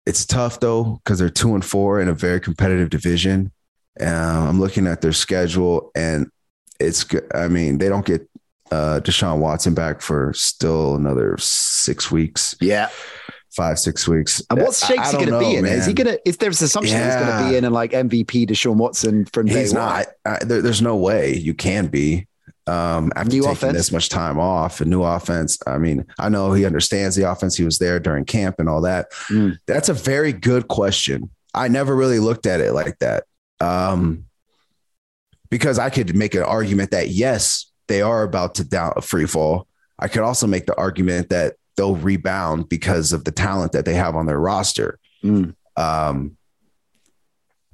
[0.07, 3.53] it's tough though because they're two and four in a very competitive division.
[4.01, 4.09] Um,
[4.49, 6.29] I'm looking at their schedule, and
[6.81, 7.05] it's
[7.35, 8.29] I mean they don't get
[8.71, 12.57] uh, Deshaun Watson back for still another six weeks.
[12.61, 12.89] Yeah,
[13.53, 14.43] five, six weeks.
[14.51, 15.65] And what's Shakes he going to be in?
[15.65, 15.79] Man.
[15.79, 17.19] Is he going to, if there's assumption yeah.
[17.19, 20.07] he's going to be in and like MVP to Deshaun Watson from day he's not.
[20.25, 22.27] I, there, there's no way you can be
[22.67, 23.77] um, after new taking offense.
[23.77, 25.59] this much time off a new offense.
[25.67, 27.57] I mean, I know he understands the offense.
[27.57, 29.13] He was there during camp and all that.
[29.29, 29.59] Mm.
[29.67, 31.31] That's a very good question.
[31.55, 33.25] I never really looked at it like that.
[33.61, 34.25] Um,
[35.51, 39.27] because I could make an argument that yes, they are about to down a free
[39.27, 39.67] fall.
[39.99, 43.95] I could also make the argument that they'll rebound because of the talent that they
[43.95, 44.99] have on their roster.
[45.25, 45.55] Mm.
[45.77, 46.37] Um,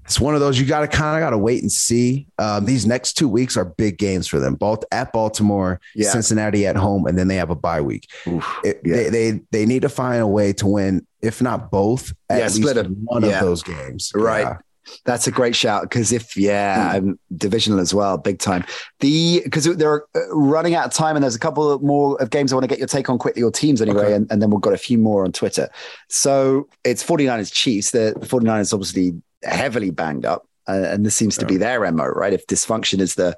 [0.04, 2.28] it's one of those you got to kind of got to wait and see.
[2.38, 6.10] Um, these next two weeks are big games for them, both at Baltimore, yeah.
[6.10, 8.08] Cincinnati at home, and then they have a bye week.
[8.26, 8.96] Oof, it, yeah.
[8.96, 12.44] they, they they need to find a way to win if not both, at Yeah,
[12.44, 12.96] least split them.
[13.04, 14.10] one of those games.
[14.14, 14.56] Right.
[14.88, 14.96] Yeah.
[15.04, 18.64] That's a great shout because if yeah, I'm divisional as well, big time.
[19.00, 22.52] The because they're uh, running out of time, and there's a couple more of games
[22.52, 24.14] I want to get your take on quickly, your teams anyway, Okay.
[24.14, 25.68] and, and then we've got a few more on Twitter.
[26.08, 27.90] So it's 49ers Chiefs.
[27.90, 32.32] The 49ers obviously heavily banged up, uh, and this seems to be their mo, right?
[32.32, 33.36] If dysfunction is the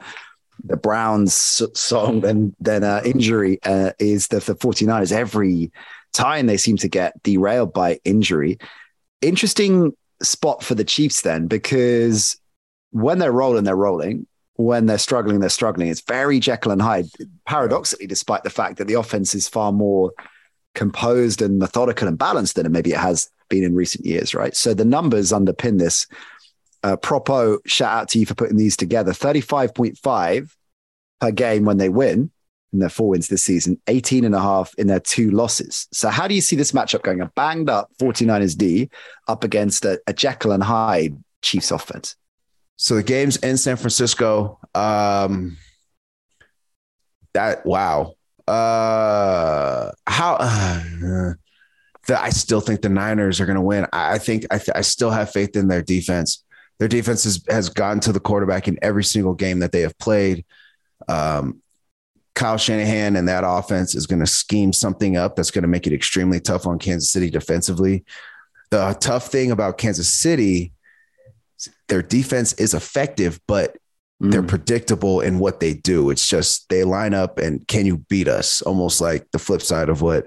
[0.65, 5.13] the Browns song, then then uh, injury uh, is the, the 49ers.
[5.13, 5.73] Every
[6.13, 8.59] time they seem to get derailed by injury.
[9.23, 9.93] Interesting
[10.23, 12.37] spot for the Chiefs then, because
[12.91, 14.27] when they're rolling, they're rolling.
[14.55, 15.89] When they're struggling, they're struggling.
[15.89, 17.07] It's very Jekyll and Hyde,
[17.47, 20.13] paradoxically, despite the fact that the offense is far more
[20.75, 24.55] composed and methodical and balanced than it maybe it has been in recent years, right?
[24.55, 26.07] So the numbers underpin this.
[26.83, 30.55] Uh, Propo, shout out to you for putting these together 35.5
[31.21, 32.31] per game when they win
[32.73, 35.89] in their four wins this season, 18 and a half in their two losses.
[35.93, 37.21] So how do you see this matchup going?
[37.21, 38.91] A banged up 49ers D
[39.29, 42.17] up against a, a Jekyll and Hyde Chiefs offense.
[42.77, 44.59] So the game's in San Francisco.
[44.75, 45.57] Um,
[47.35, 48.15] that wow.
[48.47, 50.39] Uh, how?
[51.03, 51.35] Uh,
[52.19, 53.87] I still think the Niners are going to win.
[53.93, 56.43] I, I think I, th- I still have faith in their defense.
[56.81, 59.97] Their defense has, has gotten to the quarterback in every single game that they have
[59.99, 60.45] played.
[61.09, 61.63] Um,
[62.41, 65.87] Kyle Shanahan and that offense is going to scheme something up that's going to make
[65.87, 68.03] it extremely tough on Kansas City defensively.
[68.71, 70.73] The tough thing about Kansas City,
[71.89, 73.77] their defense is effective, but
[74.21, 74.49] they're mm.
[74.49, 76.09] predictable in what they do.
[76.09, 78.63] It's just they line up and can you beat us?
[78.63, 80.27] Almost like the flip side of what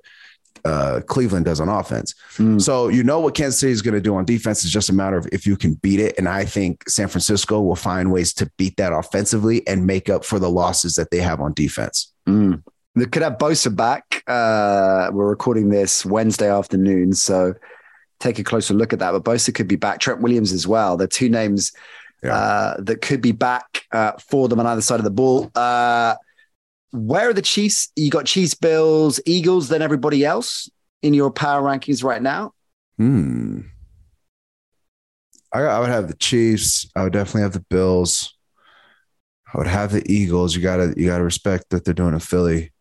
[0.65, 2.15] uh, Cleveland does on offense.
[2.37, 2.61] Mm.
[2.61, 4.63] So you know what Kansas City is going to do on defense.
[4.63, 6.17] It's just a matter of if you can beat it.
[6.17, 10.23] And I think San Francisco will find ways to beat that offensively and make up
[10.23, 12.13] for the losses that they have on defense.
[12.27, 12.63] Mm.
[12.95, 14.23] They could have Bosa back.
[14.27, 17.53] Uh, we're recording this Wednesday afternoon, so
[18.19, 19.11] take a closer look at that.
[19.11, 19.99] But Bosa could be back.
[19.99, 20.95] Trent Williams as well.
[20.95, 21.71] The two names
[22.23, 22.35] Yeah.
[22.35, 25.51] uh, that could be back uh, for them on either side of the ball.
[25.55, 26.15] Uh,
[26.93, 27.91] where are the Chiefs?
[27.95, 30.69] You got Chiefs, Bills, Eagles, then everybody else
[31.01, 32.53] in your power rankings right now.
[32.97, 33.61] Hmm.
[35.51, 36.87] I, I would have the Chiefs.
[36.95, 38.35] I would definitely have the Bills.
[39.53, 40.55] I would have the Eagles.
[40.55, 42.71] You gotta you gotta respect that they're doing a Philly.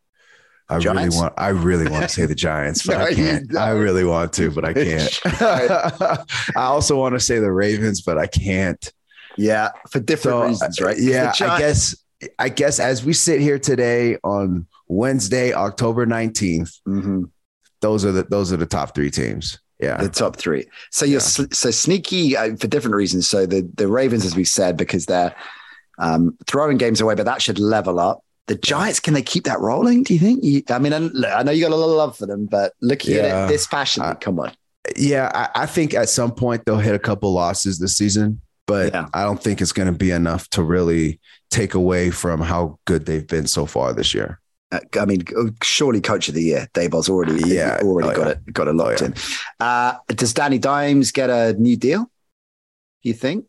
[0.68, 1.14] I Giants?
[1.16, 3.56] really want I really want to say the Giants, but No, I can't.
[3.56, 5.20] I really want to, but I can't.
[5.24, 6.24] I
[6.56, 8.92] also want to say the Ravens, but I can't.
[9.36, 10.98] Yeah, for different So, reasons, right?
[10.98, 11.96] Yeah, I guess
[12.38, 17.30] I guess as we sit here today on Wednesday, October 19th, Mhm.
[17.80, 19.58] those are the those are the top three teams.
[19.80, 19.96] Yeah.
[20.00, 20.68] the top three.
[20.92, 21.46] So you're Yeah.
[21.52, 23.28] so sneaky uh, for different reasons.
[23.28, 25.34] So the the Ravens, as we said, because they're
[25.98, 28.22] um, throwing games away, but that should level up.
[28.46, 30.04] The Giants, can they keep that rolling?
[30.04, 30.42] Do you think?
[30.44, 32.72] You, I mean, I, I know you got a lot of love for them, but
[32.80, 34.52] looking at it this fashion, I- come on.
[34.96, 38.92] Yeah, I, I think at some point they'll hit a couple losses this season, but
[38.92, 39.06] Yeah.
[39.14, 41.20] I don't think it's going to be enough to really
[41.52, 44.40] take away from how good they've been so far this year.
[44.72, 45.22] Uh, I mean,
[45.62, 47.78] surely coach of the year, Daboll's already, Yeah.
[47.82, 48.32] already Oh, got yeah.
[48.32, 49.06] it, got it locked yeah.
[49.08, 49.14] in.
[49.60, 52.10] Uh, does Danny Dimes get a new deal?
[53.02, 53.44] You think?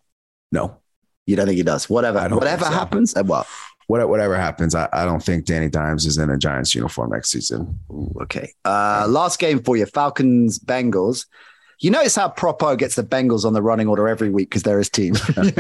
[0.52, 0.78] No,
[1.26, 1.90] You don't think he does?
[1.90, 2.72] Whatever, whatever so.
[2.72, 3.16] happens.
[3.16, 3.48] Uh, well,
[3.88, 7.32] what, whatever happens, I, I don't think Danny Dimes is in a Giants uniform next
[7.32, 7.80] season.
[7.90, 8.52] Ooh, okay.
[8.66, 11.26] Uh, last game for you, Falcons Bengals.
[11.84, 14.78] You notice how Propo gets the Bengals on the running order every week because they're
[14.78, 15.16] his team.
[15.38, 15.52] you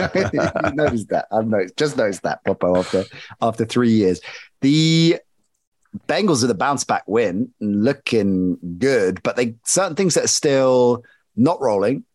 [0.73, 1.27] noticed that.
[1.31, 3.03] I've noticed, just noticed that Propo after
[3.41, 4.21] after three years.
[4.61, 5.17] The
[6.07, 10.27] Bengals with a bounce back win, and looking good, but they certain things that are
[10.27, 11.03] still
[11.35, 12.05] not rolling.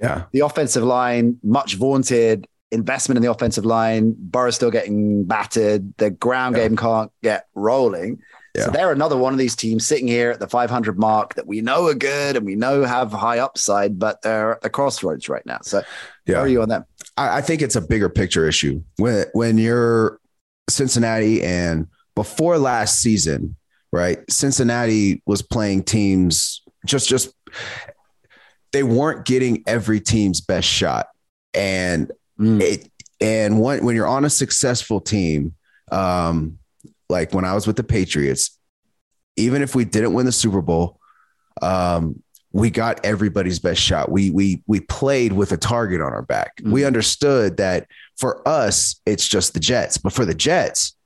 [0.00, 4.16] Yeah, The offensive line, much vaunted investment in the offensive line.
[4.18, 5.94] Burrow's still getting battered.
[5.98, 6.68] The ground Yeah.
[6.68, 8.18] game can't get rolling.
[8.54, 8.66] Yeah.
[8.66, 11.62] So they're another one of these teams sitting here at the 500 mark that we
[11.62, 15.44] know are good and we know have high upside, but they're at the crossroads right
[15.46, 15.58] now.
[15.62, 15.82] So
[16.26, 16.34] yeah.
[16.34, 16.84] where are you on them?
[17.16, 20.20] I, I think it's a bigger picture issue when when you're
[20.68, 23.56] Cincinnati and before last season,
[23.90, 24.18] right?
[24.30, 27.32] Cincinnati was playing teams just just
[28.72, 31.08] they weren't getting every team's best shot,
[31.54, 32.90] and it
[33.20, 35.54] and when when you're on a successful team,
[35.90, 36.58] um,
[37.12, 38.58] like when I was with the Patriots,
[39.36, 40.98] even if we didn't win the Super Bowl,
[41.60, 42.20] um,
[42.52, 44.10] we got everybody's best shot.
[44.10, 46.52] We we we played with a target on our back.
[46.64, 46.86] We Mhm.
[46.88, 47.86] understood that
[48.18, 50.96] for us, it's just the Jets, but for the Jets,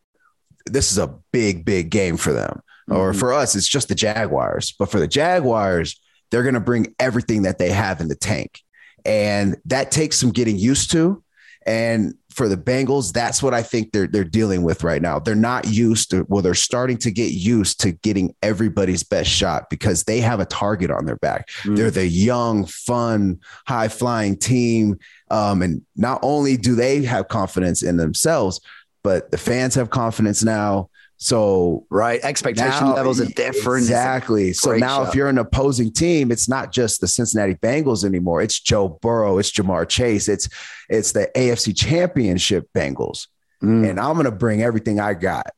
[0.65, 2.61] this is a big big game for them.
[2.89, 3.19] Or Mhm.
[3.19, 4.75] for us, it's just the Jaguars.
[4.79, 6.01] But for the Jaguars,
[6.31, 8.61] they're going to bring everything that they have in the tank,
[9.05, 11.23] and that takes some getting used to.
[11.67, 15.19] And for the Bengals, that's what I think they're they're dealing with right now.
[15.19, 19.69] They're not used to well, they're starting to get used to getting everybody's best shot
[19.69, 21.49] because they have a target on their back.
[21.65, 21.77] Mm.
[21.77, 24.99] They're the young, fun, high flying team.
[25.31, 28.61] Um, and not only do they have confidence in themselves,
[29.03, 30.91] but the fans have confidence now.
[31.19, 33.85] So right, expectation now, levels are different.
[33.85, 34.53] Exactly.
[34.53, 38.43] So now, if you're an opposing team, it's not just the Cincinnati Bengals anymore.
[38.43, 39.39] It's Joe Burrow.
[39.39, 40.29] It's Ja'Marr Chase.
[40.29, 40.49] It's
[40.91, 43.29] it's the AFC Championship Bengals,
[43.63, 43.89] mm.
[43.89, 45.51] and I'm going to bring everything I got.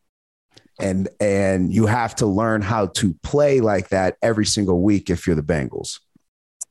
[0.78, 5.26] And and you have to learn how to play like that every single week if
[5.26, 5.98] you're the Bengals.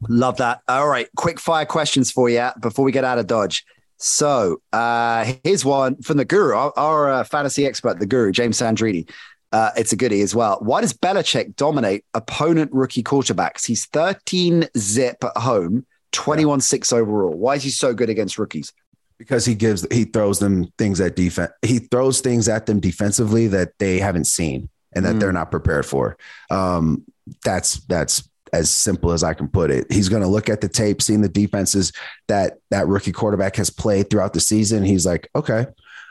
[0.07, 0.61] Love that.
[0.69, 3.65] All right, quick fire questions for you before we get out of Dodge.
[3.97, 8.59] So uh, here's one from the guru, our, our uh, fantasy expert, the guru, James
[8.59, 9.09] Sandrini.
[9.51, 10.57] Uh, it's a goodie as well.
[10.61, 13.65] Why does Belichick dominate opponent rookie quarterbacks?
[13.65, 17.33] He's 13 zip at home, 21 6 overall.
[17.33, 18.73] Why is he so good against rookies?
[19.17, 21.51] Because he gives, he throws them things at defense.
[21.63, 25.19] He throws things at them defensively that they haven't seen and that mm.
[25.21, 26.17] they're not prepared for.
[26.51, 27.03] Um,
[27.43, 29.91] that's, that's as simple as I can put it.
[29.91, 31.91] He's going to look at the tape, seeing the defenses
[32.27, 34.83] that that rookie quarterback has played throughout the season.
[34.83, 35.65] He's like, okay,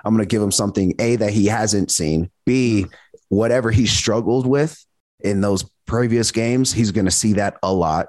[0.04, 2.30] I'm going to give him something A that he hasn't seen.
[2.44, 2.86] B,
[3.28, 4.84] whatever he struggled with
[5.20, 8.08] in those previous games, he's going to see that a lot.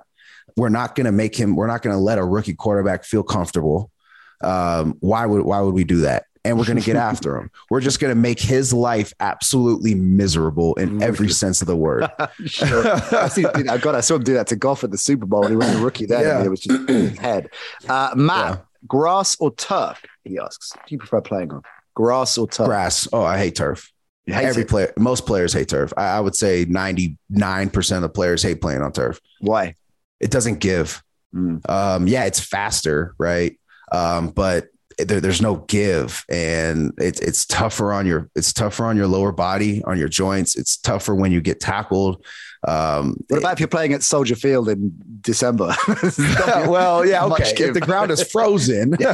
[0.55, 1.55] We're not going to make him.
[1.55, 3.91] We're not going to let a rookie quarterback feel comfortable.
[4.41, 6.25] Um, why would why would we do that?
[6.47, 7.51] And we're going to get after him.
[7.69, 12.09] We're just going to make his life absolutely miserable in every sense of the word.
[12.45, 12.87] sure.
[12.87, 15.41] I see, I got I saw him do that to Goff at the Super Bowl
[15.41, 16.21] when he was a rookie there.
[16.21, 16.43] Yeah.
[16.43, 17.49] It was just his head.
[17.87, 18.57] Uh, Matt, yeah.
[18.87, 20.03] grass or turf?
[20.23, 20.71] He asks.
[20.71, 21.63] Do you prefer playing on
[21.95, 22.67] grass or turf?
[22.67, 23.07] Grass.
[23.11, 23.91] Oh, I hate turf.
[24.29, 24.67] Every it.
[24.67, 25.93] player, most players hate turf.
[25.95, 29.21] I, I would say 99% of players hate playing on turf.
[29.39, 29.75] Why?
[30.19, 31.01] It doesn't give.
[31.33, 31.69] Mm.
[31.69, 33.57] Um, yeah, it's faster, right?
[33.91, 34.67] Um, but
[34.97, 39.31] there, there's no give and it's it's tougher on your it's tougher on your lower
[39.31, 42.23] body on your joints it's tougher when you get tackled
[42.67, 45.73] um, what about if you're playing at Soldier Field in December?
[46.67, 47.53] well, yeah, okay.
[47.55, 49.13] If the ground is frozen, yeah.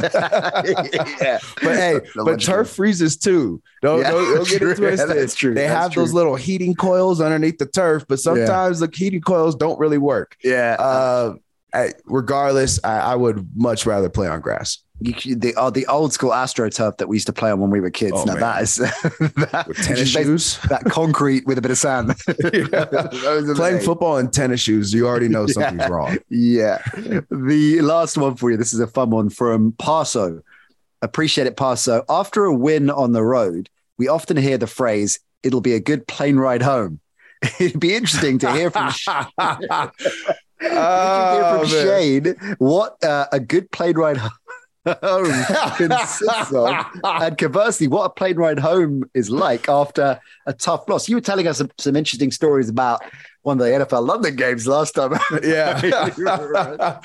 [1.62, 2.76] But hey, but turf give.
[2.76, 3.62] freezes too.
[3.82, 5.08] Don't, yeah, don't, don't get it twisted.
[5.10, 5.54] That's true.
[5.54, 6.02] They that's have true.
[6.02, 10.36] those little heating coils underneath the turf, but sometimes the heating coils don't really work.
[10.42, 10.76] Yeah.
[10.78, 11.34] Uh,
[11.72, 16.12] I, regardless, I, I would much rather play on grass you, the uh, the old
[16.12, 18.12] school astroturf that we used to play on when we were kids.
[18.14, 18.40] Oh, now man.
[18.40, 22.16] that is that, with tennis shoes, that concrete with a bit of sand.
[23.56, 25.88] Playing football in tennis shoes, you already know something's yeah.
[25.88, 26.18] wrong.
[26.28, 26.78] Yeah.
[26.94, 28.56] The last one for you.
[28.56, 30.42] This is a fun one from Parso.
[31.02, 32.04] Appreciate it, Parso.
[32.08, 33.68] After a win on the road,
[33.98, 37.00] we often hear the phrase, "It'll be a good plane ride home."
[37.58, 38.92] It'd be interesting to hear from.
[39.38, 39.90] oh,
[40.62, 44.30] hear from Shane what uh, a good plane ride home
[44.84, 46.86] consists of.
[47.02, 51.08] And conversely, what a plane ride home is like after a tough loss.
[51.08, 53.02] You were telling us some, some interesting stories about
[53.42, 55.12] one of the NFL London games last time.
[55.42, 55.80] yeah.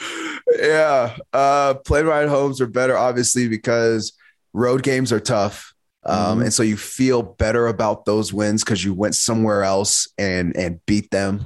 [0.59, 1.17] yeah.
[1.34, 4.13] Uh, plane ride homes are better, obviously, because
[4.53, 5.73] road games are tough.
[6.05, 10.07] Um, mm And so you feel better about those wins because you went somewhere else
[10.17, 11.45] and and beat them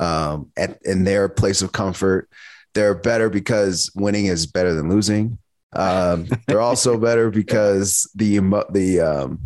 [0.00, 2.28] um, at in their place of comfort.
[2.74, 5.38] They're better because winning is better than losing.
[5.74, 8.38] Um, they're also better because the
[8.70, 9.40] the um,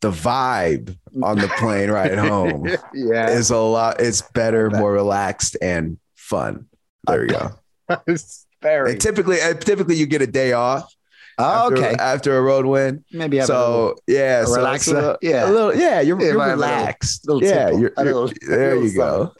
[0.00, 3.30] the vibe on the plane ride home yeah.
[3.30, 4.00] is a lot.
[4.00, 6.66] It's better, more relaxed, and fun.
[7.06, 7.52] There you go.
[8.62, 8.92] very.
[8.92, 10.92] And typically, uh, typically you get a day off.
[11.38, 11.94] Oh, after, okay.
[11.98, 14.88] After a road win, maybe so a yeah, so relax.
[14.88, 15.74] A, yeah, a little.
[15.74, 17.28] Yeah, you're, you're relaxed.
[17.28, 19.32] Little, little yeah, you're, you're, little, there you go.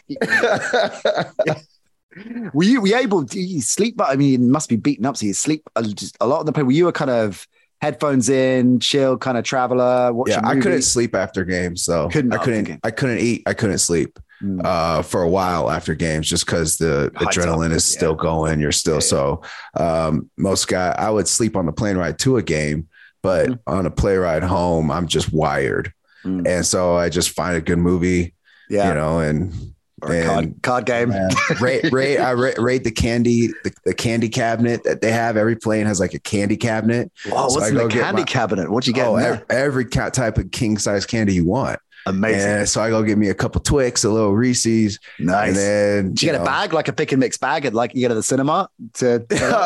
[2.52, 3.96] Were you were you able to you sleep?
[3.96, 5.16] But I mean, it must be beaten up.
[5.16, 6.66] So you sleep a, just a lot on the plane.
[6.66, 7.46] Were you a kind of
[7.80, 10.12] headphones in, chill kind of traveler?
[10.26, 12.80] Yeah, I couldn't sleep after games, so couldn't, I couldn't.
[12.82, 13.42] I couldn't eat.
[13.46, 14.64] I couldn't sleep mm.
[14.64, 17.98] uh, for a while after games, just because the High adrenaline is yeah.
[17.98, 18.60] still going.
[18.60, 19.42] You're still yeah, so.
[19.74, 22.88] Um, most guy, I would sleep on the plane ride to a game,
[23.22, 23.58] but mm.
[23.66, 25.92] on a play ride home, I'm just wired,
[26.24, 26.46] mm.
[26.46, 28.34] and so I just find a good movie.
[28.68, 31.12] Yeah, you know, and card, card game.
[31.60, 35.36] rate, rate, I rate, rate the candy, the, the, candy cabinet that they have.
[35.36, 37.10] Every plane has like a candy cabinet.
[37.26, 38.70] Wow, so what's in the candy my, cabinet?
[38.70, 39.06] What you get?
[39.06, 41.78] Oh, every, every type of king size candy you want.
[42.06, 42.50] Amazing.
[42.50, 45.00] And so I go get me a couple Twix, a little Reese's.
[45.18, 45.48] Nice.
[45.48, 47.64] And then Did you, you get know, a bag, like a pick and mix bag,
[47.64, 48.68] at like you get at the cinema?
[48.94, 49.16] To,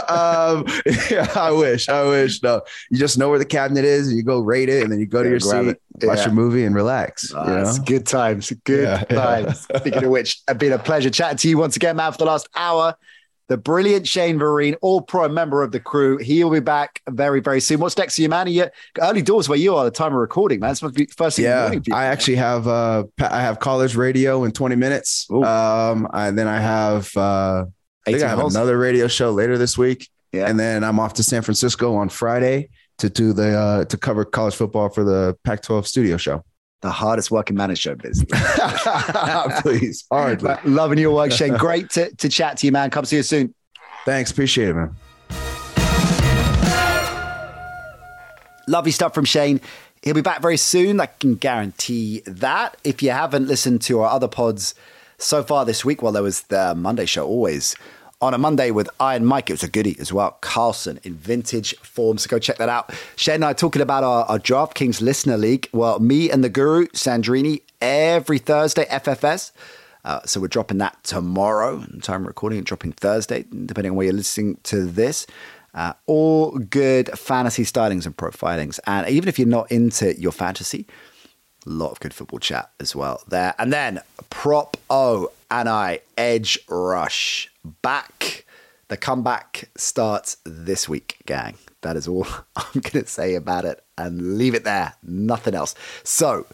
[0.09, 0.65] um,
[1.11, 1.89] yeah, I wish.
[1.89, 2.43] I wish.
[2.43, 5.01] No, you just know where the cabinet is, and you go rate it, and then
[5.01, 5.81] you go to your seat, it.
[6.03, 6.25] watch yeah.
[6.25, 7.33] your movie, and relax.
[7.35, 7.75] Oh, you know?
[7.85, 8.51] Good times.
[8.65, 9.67] Good yeah, times.
[9.71, 9.79] Yeah.
[9.79, 12.25] Speaking of which, it's been a pleasure chatting to you once again, Matt, for the
[12.25, 12.97] last hour.
[13.51, 16.19] The brilliant Shane Vereen, all pro member of the crew.
[16.19, 17.81] He'll be back very, very soon.
[17.81, 18.47] What's next for you, man?
[18.47, 18.67] Are you
[19.01, 20.71] early doors where you are the time of recording, man?
[20.71, 23.97] It's supposed to be first thing yeah, morning I actually have uh I have college
[23.97, 25.27] radio in 20 minutes.
[25.33, 25.43] Ooh.
[25.43, 27.65] Um and then I have uh
[28.07, 28.55] I think I have holes.
[28.55, 30.09] another radio show later this week.
[30.31, 30.49] Yeah.
[30.49, 34.25] And then I'm off to San Francisco on Friday to do the uh to cover
[34.25, 36.45] college football for the Pac-12 studio show
[36.81, 38.31] the hardest working man in show business.
[39.63, 40.55] Please, hardly.
[40.65, 41.57] Loving your work, Shane.
[41.59, 42.91] Great to, to chat to you, man.
[42.91, 43.55] Come see you soon.
[44.05, 44.31] Thanks.
[44.31, 44.97] Appreciate it, man.
[48.67, 49.61] Lovely stuff from Shane.
[50.03, 51.01] He'll be back very soon.
[51.01, 52.77] I can guarantee that.
[52.85, 54.75] If you haven't listened to our other pods
[55.19, 57.77] so far this week, well, there was the Monday show always
[58.21, 59.49] on a Monday with Iron Mike.
[59.49, 60.37] It was a goodie as well.
[60.41, 62.19] Carlson in vintage form.
[62.19, 62.93] So go check that out.
[63.17, 65.69] Shane and I talking about our, our DraftKings Listener League.
[65.73, 69.53] Well, me and the guru, Sandrini, every Thursday, FFS.
[70.05, 71.85] Uh, so we're dropping that tomorrow.
[72.03, 75.27] Time recording and dropping Thursday, depending on where you're listening to this.
[75.73, 78.81] Uh, all good fantasy stylings and profilings.
[78.87, 80.87] And even if you're not into your fantasy,
[81.67, 83.55] a lot of good football chat as well there.
[83.59, 84.01] And then
[84.31, 88.45] Prop O and I Edge Rush back.
[88.89, 91.57] The comeback starts this week, gang.
[91.83, 94.95] That is all I'm going to say about it and leave it there.
[95.03, 95.75] Nothing else.
[96.03, 96.47] So,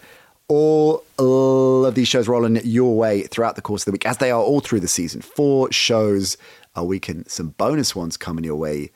[0.49, 4.31] all of these shows rolling your way throughout the course of the week, as they
[4.31, 5.21] are all through the season.
[5.21, 6.37] Four shows
[6.75, 8.91] a week and some bonus ones coming your way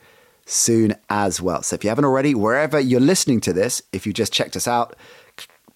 [0.45, 1.61] soon as well.
[1.63, 4.67] So if you haven't already, wherever you're listening to this, if you just checked us
[4.67, 4.95] out,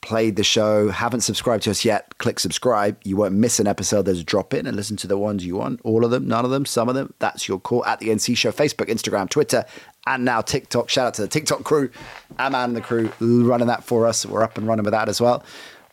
[0.05, 2.95] played the show, haven't subscribed to us yet, click subscribe.
[3.03, 4.03] You won't miss an episode.
[4.03, 5.81] There's a drop in and listen to the ones you want.
[5.83, 7.13] All of them, none of them, some of them.
[7.19, 9.65] That's your call at the NC Show, Facebook, Instagram, Twitter,
[10.05, 10.89] and now TikTok.
[10.89, 11.89] Shout out to the TikTok crew,
[12.37, 14.25] Aman and the crew running that for us.
[14.25, 15.43] We're up and running with that as well.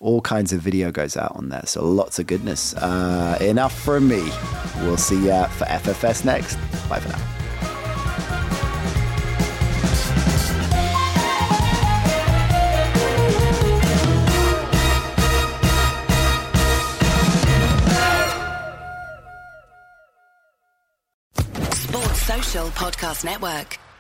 [0.01, 1.65] All kinds of video goes out on there.
[1.65, 2.75] So lots of goodness.
[2.75, 4.31] Uh, enough from me.
[4.79, 6.57] We'll see you for FFS next.
[6.89, 7.42] Bye for now.
[22.53, 23.92] Podcast Network.